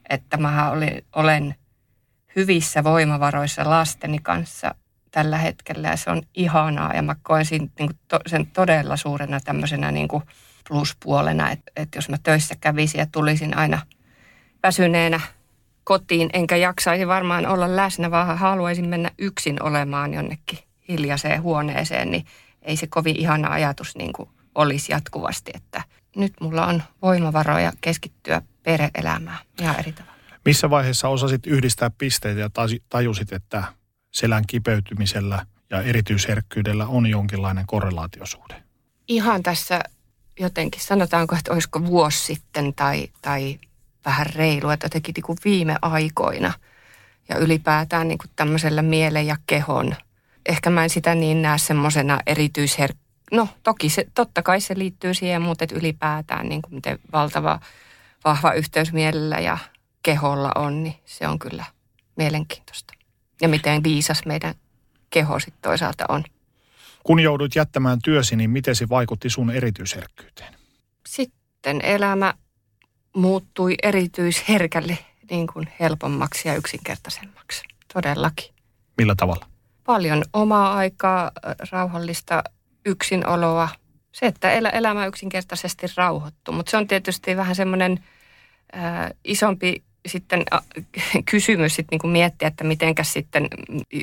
[0.09, 1.55] että mä olin, olen
[2.37, 4.75] hyvissä voimavaroissa lasteni kanssa
[5.11, 9.41] tällä hetkellä ja se on ihanaa ja mä koen sen, niin to, sen todella suurena
[9.41, 10.23] tämmöisenä niin kuin
[10.69, 13.81] pluspuolena, että, että jos mä töissä kävisin ja tulisin aina
[14.63, 15.21] väsyneenä
[15.91, 22.25] kotiin, enkä jaksaisi varmaan olla läsnä, vaan haluaisin mennä yksin olemaan jonnekin hiljaiseen huoneeseen, niin
[22.63, 25.83] ei se kovin ihana ajatus niin kuin olisi jatkuvasti, että
[26.17, 30.19] nyt mulla on voimavaroja keskittyä perheelämään ihan eri tavalla.
[30.45, 32.51] Missä vaiheessa osasit yhdistää pisteitä ja
[32.89, 33.65] tajusit, että
[34.11, 38.63] selän kipeytymisellä ja erityisherkkyydellä on jonkinlainen korrelaatiosuhde?
[39.09, 39.81] Ihan tässä
[40.41, 43.59] jotenkin, sanotaanko, että olisiko vuosi sitten tai, tai
[44.05, 46.53] vähän reilu, että jotenkin niin kuin viime aikoina
[47.29, 49.95] ja ylipäätään niin kuin tämmöisellä mielen ja kehon.
[50.47, 52.95] Ehkä mä en sitä niin näe semmoisena erityisher...
[53.33, 57.61] No toki se, totta kai se liittyy siihen, mutta että ylipäätään niin kuin miten valtava
[58.25, 59.59] vahva yhteys mielellä ja
[60.03, 61.65] keholla on, niin se on kyllä
[62.17, 62.95] mielenkiintoista.
[63.41, 64.55] Ja miten viisas meidän
[65.11, 66.25] keho sitten toisaalta on.
[67.05, 70.55] Kun joudut jättämään työsi, niin miten se vaikutti sun erityisherkkyyteen?
[71.07, 72.35] Sitten elämä
[73.17, 74.99] muuttui erityisherkälle
[75.31, 77.63] niin kuin helpommaksi ja yksinkertaisemmaksi.
[77.95, 78.55] Todellakin.
[78.99, 79.47] Millä tavalla?
[79.85, 81.31] Paljon omaa aikaa,
[81.71, 82.43] rauhallista
[82.87, 83.69] yksinoloa.
[84.13, 86.55] Se, että elämä yksinkertaisesti rauhoittuu.
[86.55, 88.05] Mutta se on tietysti vähän semmoinen
[88.77, 90.61] äh, isompi sitten äh,
[91.31, 93.49] kysymys sitten niin kuin miettiä, että mitenkäs sitten,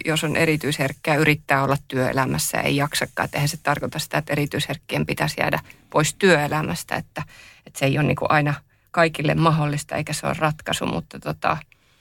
[0.06, 3.26] jos on erityisherkkää, yrittää olla työelämässä ja ei jaksakaan.
[3.26, 7.24] Että eihän se tarkoita sitä, että erityisherkkien pitäisi jäädä pois työelämästä, että,
[7.66, 8.54] että se ei ole niin kuin aina
[8.98, 11.58] kaikille mahdollista eikä se ole ratkaisu, mutta tota,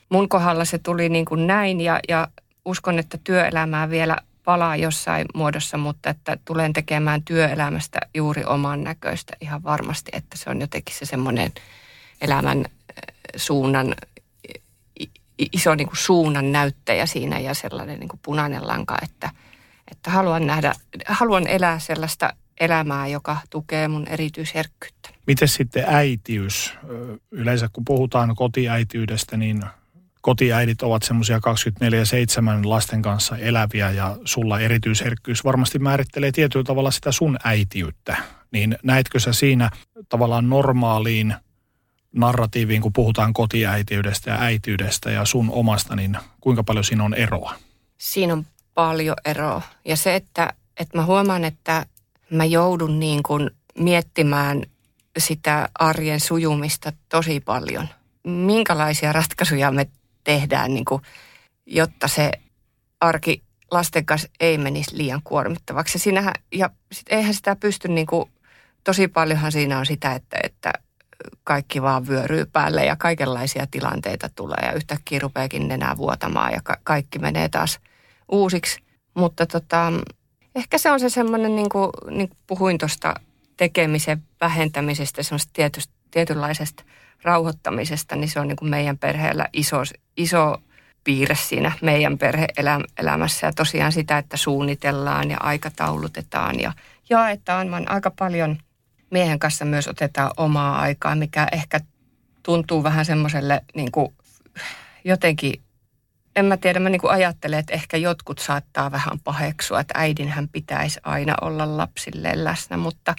[0.09, 2.29] mun kohdalla se tuli niin kuin näin ja, ja
[2.65, 9.33] uskon, että työelämää vielä palaa jossain muodossa, mutta että tulen tekemään työelämästä juuri oman näköistä
[9.41, 11.53] ihan varmasti, että se on jotenkin se semmoinen
[12.21, 12.65] elämän
[13.37, 13.95] suunnan,
[15.53, 19.31] iso niin kuin suunnan näyttäjä siinä ja sellainen niin kuin punainen lanka, että,
[19.91, 20.73] että haluan nähdä,
[21.07, 25.11] haluan elää sellaista elämää, joka tukee mun erityisherkkyyttä.
[25.27, 26.75] Miten sitten äitiys?
[27.31, 29.63] Yleensä kun puhutaan kotiäitiydestä, niin
[30.21, 31.41] kotiäidit ovat semmoisia 24-7
[32.65, 38.17] lasten kanssa eläviä ja sulla erityisherkkyys varmasti määrittelee tietyllä tavalla sitä sun äitiyttä.
[38.51, 39.71] Niin näetkö sä siinä
[40.09, 41.35] tavallaan normaaliin
[42.13, 47.55] narratiiviin, kun puhutaan kotiäitiydestä ja äitiydestä ja sun omasta, niin kuinka paljon siinä on eroa?
[47.99, 49.63] Siinä on paljon eroa.
[49.85, 51.87] Ja se, että, että mä huomaan, että
[52.31, 54.63] mä joudun niin kuin miettimään
[55.19, 57.89] sitä arjen sujumista tosi paljon.
[58.25, 59.87] Minkälaisia ratkaisuja me
[60.25, 61.03] tehdään, niin kuin,
[61.67, 62.31] jotta se
[63.01, 65.99] arki lasten kanssa ei menisi liian kuormittavaksi.
[65.99, 68.31] Siinähän, ja sit eihän sitä pysty, niin kuin,
[68.85, 70.73] tosi paljonhan siinä on sitä, että, että
[71.45, 76.77] kaikki vaan vyöryy päälle ja kaikenlaisia tilanteita tulee ja yhtäkkiä rupeakin nenää vuotamaan ja ka-
[76.83, 77.79] kaikki menee taas
[78.29, 78.81] uusiksi.
[79.15, 79.93] Mutta tota,
[80.57, 83.15] ehkä se on se semmoinen, niin kuin, niin kuin puhuin tuosta
[83.57, 86.85] tekemisen vähentämisestä, semmoista tietystä, tietynlaisesta
[87.23, 89.77] rauhoittamisesta, niin se on niin kuin meidän perheellä iso,
[90.17, 90.63] iso
[91.05, 93.47] piirre siinä meidän perheelämässä.
[93.47, 96.73] Ja tosiaan sitä, että suunnitellaan ja aikataulutetaan ja
[97.11, 97.89] jaetaan.
[97.91, 98.59] aika paljon
[99.11, 101.81] miehen kanssa myös otetaan omaa aikaa, mikä ehkä
[102.43, 104.15] tuntuu vähän semmoiselle niin kuin
[105.05, 105.61] jotenkin
[106.37, 110.49] en mä tiedä, mä niin kuin ajattelen, että ehkä jotkut saattaa vähän paheksua, että äidinhän
[110.49, 113.15] pitäisi aina olla lapsille läsnä, mutta,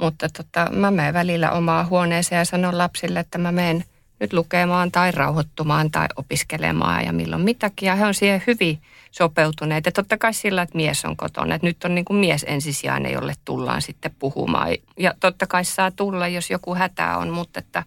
[0.00, 3.84] mutta tota, mä menen välillä omaa huoneeseen ja sanon lapsille, että mä menen
[4.20, 7.86] nyt lukemaan tai rauhoittumaan tai opiskelemaan ja milloin mitäkin.
[7.86, 8.78] Ja he on siihen hyvin
[9.10, 9.86] sopeutuneet.
[9.86, 11.54] Ja totta kai sillä, että mies on kotona.
[11.54, 14.68] Että nyt on niin kuin mies ensisijainen, jolle tullaan sitten puhumaan.
[14.98, 17.82] Ja totta kai saa tulla, jos joku hätä on, mutta että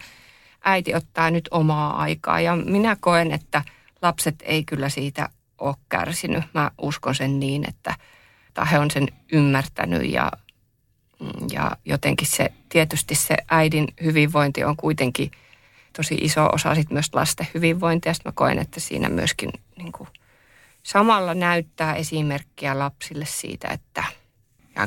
[0.63, 2.39] äiti ottaa nyt omaa aikaa.
[2.39, 3.61] Ja minä koen, että
[4.01, 6.43] lapset ei kyllä siitä ole kärsinyt.
[6.53, 7.95] Mä uskon sen niin, että,
[8.47, 10.31] että he on sen ymmärtänyt ja,
[11.51, 15.31] ja jotenkin se, tietysti se äidin hyvinvointi on kuitenkin
[15.95, 18.13] tosi iso osa sit myös lasten hyvinvointia.
[18.13, 20.09] Sitten mä koen, että siinä myöskin niin kuin,
[20.83, 24.03] samalla näyttää esimerkkiä lapsille siitä, että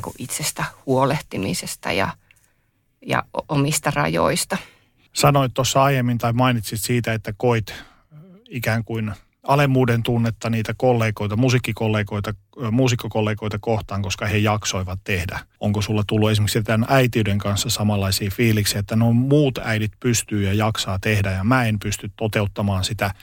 [0.03, 2.09] kuin itsestä huolehtimisesta ja,
[3.05, 4.57] ja omista rajoista.
[5.13, 7.73] Sanoit tuossa aiemmin tai mainitsit siitä, että koit
[8.51, 9.11] ikään kuin
[9.43, 12.33] alemmuuden tunnetta niitä kollegoita, musiikkikollegoita,
[12.71, 15.39] muusikkokollegoita kohtaan, koska he jaksoivat tehdä.
[15.59, 20.53] Onko sulla tullut esimerkiksi tämän äitiyden kanssa samanlaisia fiiliksiä, että no muut äidit pystyy ja
[20.53, 23.13] jaksaa tehdä ja mä en pysty toteuttamaan sitä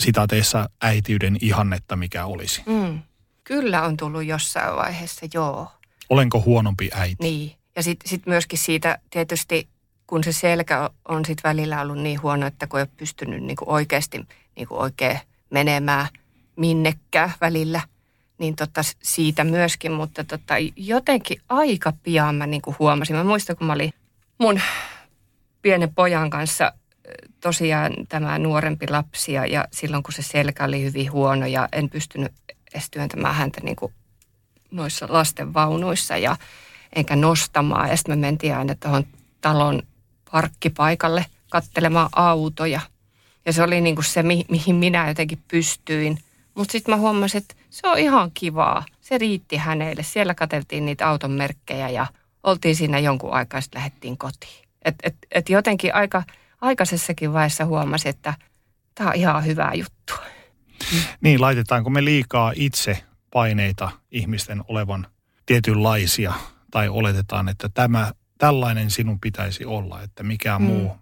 [0.00, 2.62] sitaateissa äitiyden ihannetta, mikä olisi?
[2.66, 3.02] Mm.
[3.44, 5.68] Kyllä on tullut jossain vaiheessa, joo.
[6.10, 7.16] Olenko huonompi äiti?
[7.22, 7.52] Niin.
[7.76, 9.68] Ja sitten sit myöskin siitä tietysti,
[10.06, 13.64] kun se selkä on sitten välillä ollut niin huono, että kun ei ole pystynyt niinku
[13.66, 14.26] oikeasti
[14.56, 15.18] niinku oikein
[15.50, 16.08] menemään
[16.56, 17.80] minnekään välillä,
[18.38, 23.16] niin tota siitä myöskin, mutta tota jotenkin aika pian mä niinku huomasin.
[23.16, 23.92] Mä muistan, kun mä olin
[24.38, 24.60] mun
[25.62, 26.72] pienen pojan kanssa
[27.40, 31.90] tosiaan tämä nuorempi lapsi ja, ja silloin kun se selkä oli hyvin huono ja en
[31.90, 32.32] pystynyt
[32.74, 33.92] edes työntämään häntä niin kuin
[34.70, 36.36] noissa lasten vaunuissa ja
[36.96, 37.88] enkä nostamaan.
[37.88, 39.06] Ja sitten me mentiin aina tuohon
[39.40, 39.82] talon
[40.32, 42.80] parkkipaikalle kattelemaan autoja.
[43.46, 46.18] Ja se oli niin kuin se, mi- mihin minä jotenkin pystyin.
[46.54, 48.84] Mutta sitten mä huomasin, että se on ihan kivaa.
[49.00, 50.02] Se riitti hänelle.
[50.02, 52.06] Siellä katseltiin niitä auton merkkejä ja
[52.42, 54.68] oltiin siinä jonkun aikaa, sitten lähdettiin kotiin.
[54.84, 56.22] Et, et, et jotenkin aika
[56.60, 58.34] aikaisessakin vaiheessa huomasi, että
[58.94, 60.14] tämä on ihan hyvä juttu.
[61.20, 65.06] Niin, laitetaanko me liikaa itse paineita ihmisten olevan
[65.46, 66.32] tietynlaisia
[66.70, 70.64] tai oletetaan, että tämä, tällainen sinun pitäisi olla, että mikä mm.
[70.64, 70.96] muu,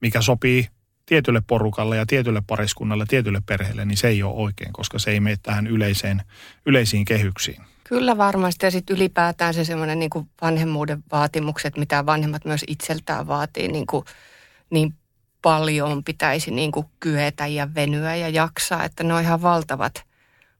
[0.00, 0.68] mikä sopii
[1.08, 5.20] tietylle porukalle ja tietylle pariskunnalle, tietylle perheelle, niin se ei ole oikein, koska se ei
[5.20, 6.22] mene tähän yleiseen,
[6.66, 7.62] yleisiin kehyksiin.
[7.84, 8.66] Kyllä varmasti.
[8.66, 10.10] Ja sitten ylipäätään se semmoinen niin
[10.42, 14.04] vanhemmuuden vaatimukset, mitä vanhemmat myös itseltään vaatii, niin kuin
[14.70, 14.94] niin
[15.42, 20.02] paljon pitäisi niin kuin kyetä ja venyä ja jaksaa, että ne on ihan valtavat,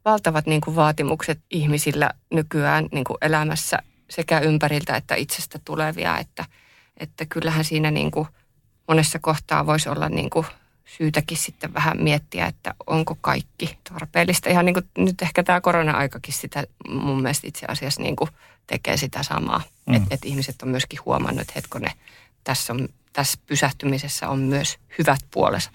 [0.05, 3.79] valtavat niin kuin vaatimukset ihmisillä nykyään niin kuin elämässä
[4.11, 6.45] sekä ympäriltä että itsestä tulevia, että,
[6.97, 8.29] että kyllähän siinä niin kuin
[8.89, 10.47] monessa kohtaa voisi olla niin kuin
[10.99, 14.51] syytäkin sitten vähän miettiä, että onko kaikki tarpeellista.
[14.51, 18.31] Ihan niin kuin nyt ehkä tämä korona-aikakin sitä mun mielestä itse asiassa niin kuin
[18.67, 19.63] tekee sitä samaa.
[19.87, 19.95] Mm.
[19.95, 21.93] Että et ihmiset on myöskin huomannut, että hetkonen,
[22.45, 25.71] tässä, on, tässä pysähtymisessä on myös hyvät puolensa.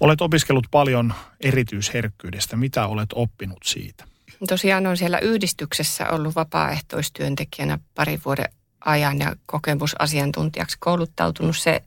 [0.00, 2.56] Olet opiskellut paljon erityisherkkyydestä.
[2.56, 4.04] Mitä olet oppinut siitä?
[4.48, 8.48] Tosiaan on siellä yhdistyksessä ollut vapaaehtoistyöntekijänä pari vuoden
[8.84, 11.56] ajan ja kokemusasiantuntijaksi kouluttautunut.
[11.56, 11.82] Se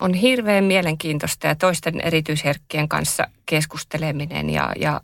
[0.00, 5.00] on hirveän mielenkiintoista ja toisten erityisherkkien kanssa keskusteleminen ja, ja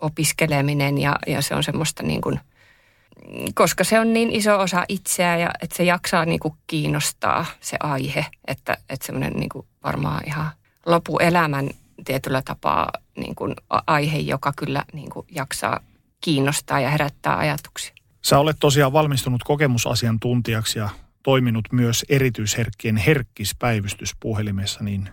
[0.00, 2.40] opiskeleminen ja, ja se on semmoista niin kuin,
[3.54, 7.76] koska se on niin iso osa itseä ja että se jaksaa niin kuin kiinnostaa se
[7.80, 10.50] aihe, että, että semmoinen niin kuin varmaan ihan
[10.86, 11.70] lopuelämän
[12.04, 13.54] tietyllä tapaa niin kuin
[13.86, 15.80] aihe, joka kyllä niin kuin jaksaa
[16.20, 17.94] kiinnostaa ja herättää ajatuksia.
[18.22, 20.88] Sä olet tosiaan valmistunut kokemusasiantuntijaksi ja
[21.26, 25.08] toiminut myös erityisherkkien herkkispäivystyspuhelimessa, niin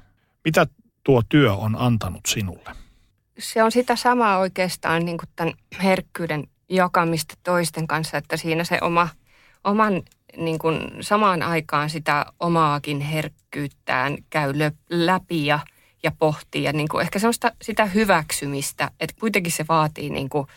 [0.45, 0.68] mitä
[1.03, 2.70] tuo työ on antanut sinulle?
[3.39, 5.53] Se on sitä samaa oikeastaan niin kuin tämän
[5.84, 9.09] herkkyyden jakamista toisten kanssa, että siinä se oma,
[9.64, 10.01] oman
[10.38, 14.53] niin kuin samaan aikaan sitä omaakin herkkyyttään käy
[14.89, 15.59] läpi ja,
[16.03, 16.64] ja pohtii.
[16.64, 20.47] Ja niin kuin ehkä semmoista sitä hyväksymistä, että kuitenkin se vaatii niin kuin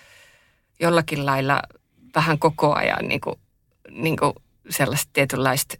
[0.80, 1.62] jollakin lailla
[2.14, 3.38] vähän koko ajan niin kuin,
[3.90, 4.32] niin kuin
[4.70, 5.76] sellaista tietynlaista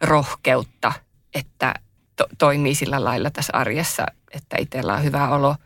[0.00, 0.92] rohkeutta,
[1.34, 1.74] että
[2.16, 5.56] to, toimii sillä lailla tässä arjessa, että itsellä on hyvä olo.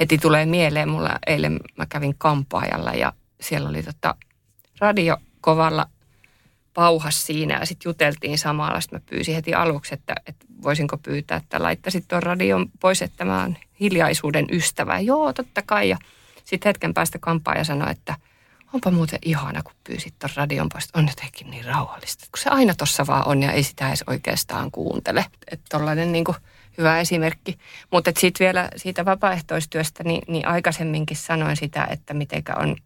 [0.00, 4.14] Heti tulee mieleen, mulla eilen mä kävin kampaajalla ja siellä oli tota
[4.80, 5.86] radio kovalla
[6.74, 8.80] pauhas siinä ja sitten juteltiin samalla.
[8.80, 13.24] Sitten mä pyysin heti aluksi, että, että voisinko pyytää, että laittaisit tuon radion pois, että
[13.24, 15.00] mä oon hiljaisuuden ystävä.
[15.00, 15.88] Joo, totta kai.
[15.88, 15.98] Ja
[16.44, 18.16] sitten hetken päästä kampaaja sanoi, että–
[18.72, 20.88] onpa muuten ihana, kun pyysit tuon radion pois.
[20.94, 24.70] On jotenkin niin rauhallista, kun se aina tuossa vaan on ja ei sitä edes oikeastaan
[24.70, 25.24] kuuntele.
[25.50, 26.24] Että tollainen niin
[26.78, 27.58] hyvä esimerkki.
[27.90, 32.76] Mutta sitten vielä siitä vapaaehtoistyöstä, niin, niin aikaisemminkin sanoin sitä, että mitenkä on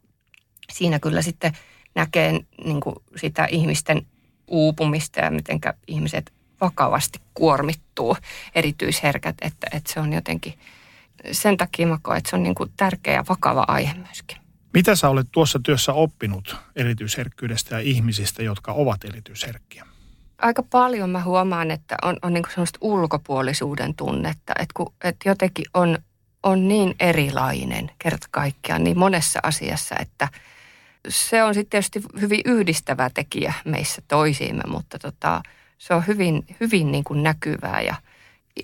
[0.72, 1.56] siinä kyllä sitten
[1.94, 2.32] näkee
[2.64, 2.80] niin
[3.16, 4.06] sitä ihmisten
[4.46, 8.16] uupumista ja mitenkä ihmiset vakavasti kuormittuu
[8.54, 10.58] erityisherkät, että, että se on jotenkin,
[11.32, 14.43] sen takia mä koen, että se on niin tärkeä ja vakava aihe myöskin.
[14.74, 19.86] Mitä sä olet tuossa työssä oppinut erityisherkkyydestä ja ihmisistä, jotka ovat erityisherkkiä?
[20.38, 25.64] Aika paljon mä huomaan, että on, on niin sellaista ulkopuolisuuden tunnetta, että, kun, että jotenkin
[25.74, 25.98] on,
[26.42, 30.28] on niin erilainen kerta kaikkiaan niin monessa asiassa, että
[31.08, 35.42] se on sitten tietysti hyvin yhdistävä tekijä meissä toisiimme, mutta tota,
[35.78, 37.94] se on hyvin, hyvin niin kuin näkyvää ja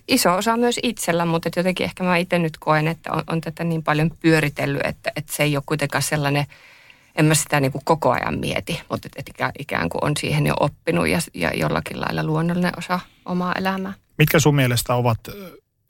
[0.09, 3.64] iso osa myös itsellä, mutta jotenkin ehkä mä itse nyt koen, että on, on tätä
[3.64, 6.47] niin paljon pyöritellyt, että, että se ei ole kuitenkaan sellainen,
[7.16, 10.47] en mä sitä niin kuin koko ajan mieti, mutta että ikään, ikään kuin on siihen
[10.47, 13.93] jo oppinut ja, ja jollakin lailla luonnollinen osa omaa elämää.
[14.18, 15.20] Mitkä sun mielestä ovat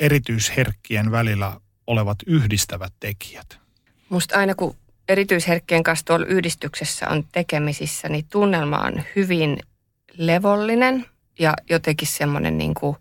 [0.01, 3.59] erityisherkkien välillä olevat yhdistävät tekijät?
[4.09, 4.77] Musta aina kun
[5.09, 9.59] erityisherkkien kanssa tuolla yhdistyksessä on tekemisissä, niin tunnelma on hyvin
[10.17, 11.07] levollinen
[11.39, 12.97] ja jotenkin semmoinen niin kuin,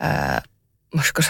[0.00, 0.42] ää,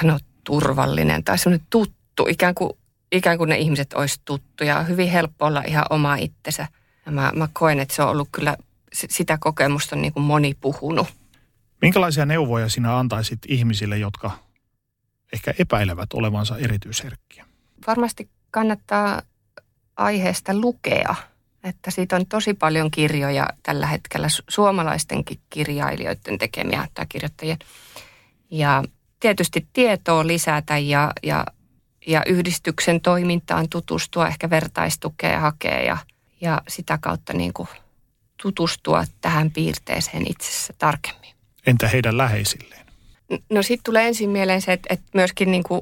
[0.00, 2.72] sanoa turvallinen tai semmoinen tuttu, ikään kuin,
[3.12, 4.78] ikään kuin ne ihmiset olisi tuttuja.
[4.78, 6.66] On hyvin helppo olla ihan oma itsensä.
[7.06, 8.56] Ja mä, mä koen, että se on ollut kyllä,
[8.92, 11.06] sitä kokemusta on niin kuin moni puhunut.
[11.82, 14.30] Minkälaisia neuvoja sinä antaisit ihmisille, jotka
[15.32, 17.44] ehkä epäilevät olevansa erityisherkkiä?
[17.86, 19.22] Varmasti kannattaa
[19.96, 21.14] aiheesta lukea–
[21.68, 27.58] että siitä on tosi paljon kirjoja tällä hetkellä, suomalaistenkin kirjailijoiden tekemiä tai kirjoittajien.
[28.50, 28.84] Ja
[29.20, 31.46] tietysti tietoa lisätä ja, ja,
[32.06, 35.96] ja yhdistyksen toimintaan tutustua, ehkä vertaistukea hakea ja,
[36.40, 37.68] ja sitä kautta niin kuin
[38.42, 41.34] tutustua tähän piirteeseen itsessä tarkemmin.
[41.66, 42.86] Entä heidän läheisilleen?
[43.50, 45.80] No sitten tulee ensin mieleen se, että, että myöskin niin kuin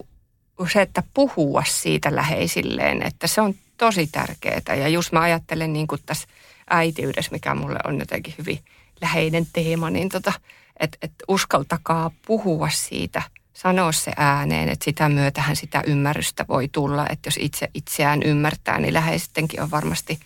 [0.73, 4.77] se, että puhua siitä läheisilleen, että se on tosi tärkeää.
[4.79, 6.29] Ja just mä ajattelen niin kuin tässä
[6.71, 8.59] äitiydessä, mikä mulle on jotenkin hyvin
[9.01, 10.33] läheinen teema, niin tota,
[10.81, 13.23] että et uskaltakaa puhua siitä,
[13.53, 17.07] sanoa se ääneen, että sitä myötähän sitä ymmärrystä voi tulla.
[17.11, 20.21] Että jos itse itseään ymmärtää, niin läheistenkin on varmasti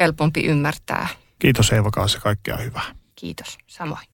[0.00, 1.08] helpompi ymmärtää.
[1.38, 2.94] Kiitos Eeva Kaasa, kaikkea hyvää.
[3.14, 4.00] Kiitos, samoin.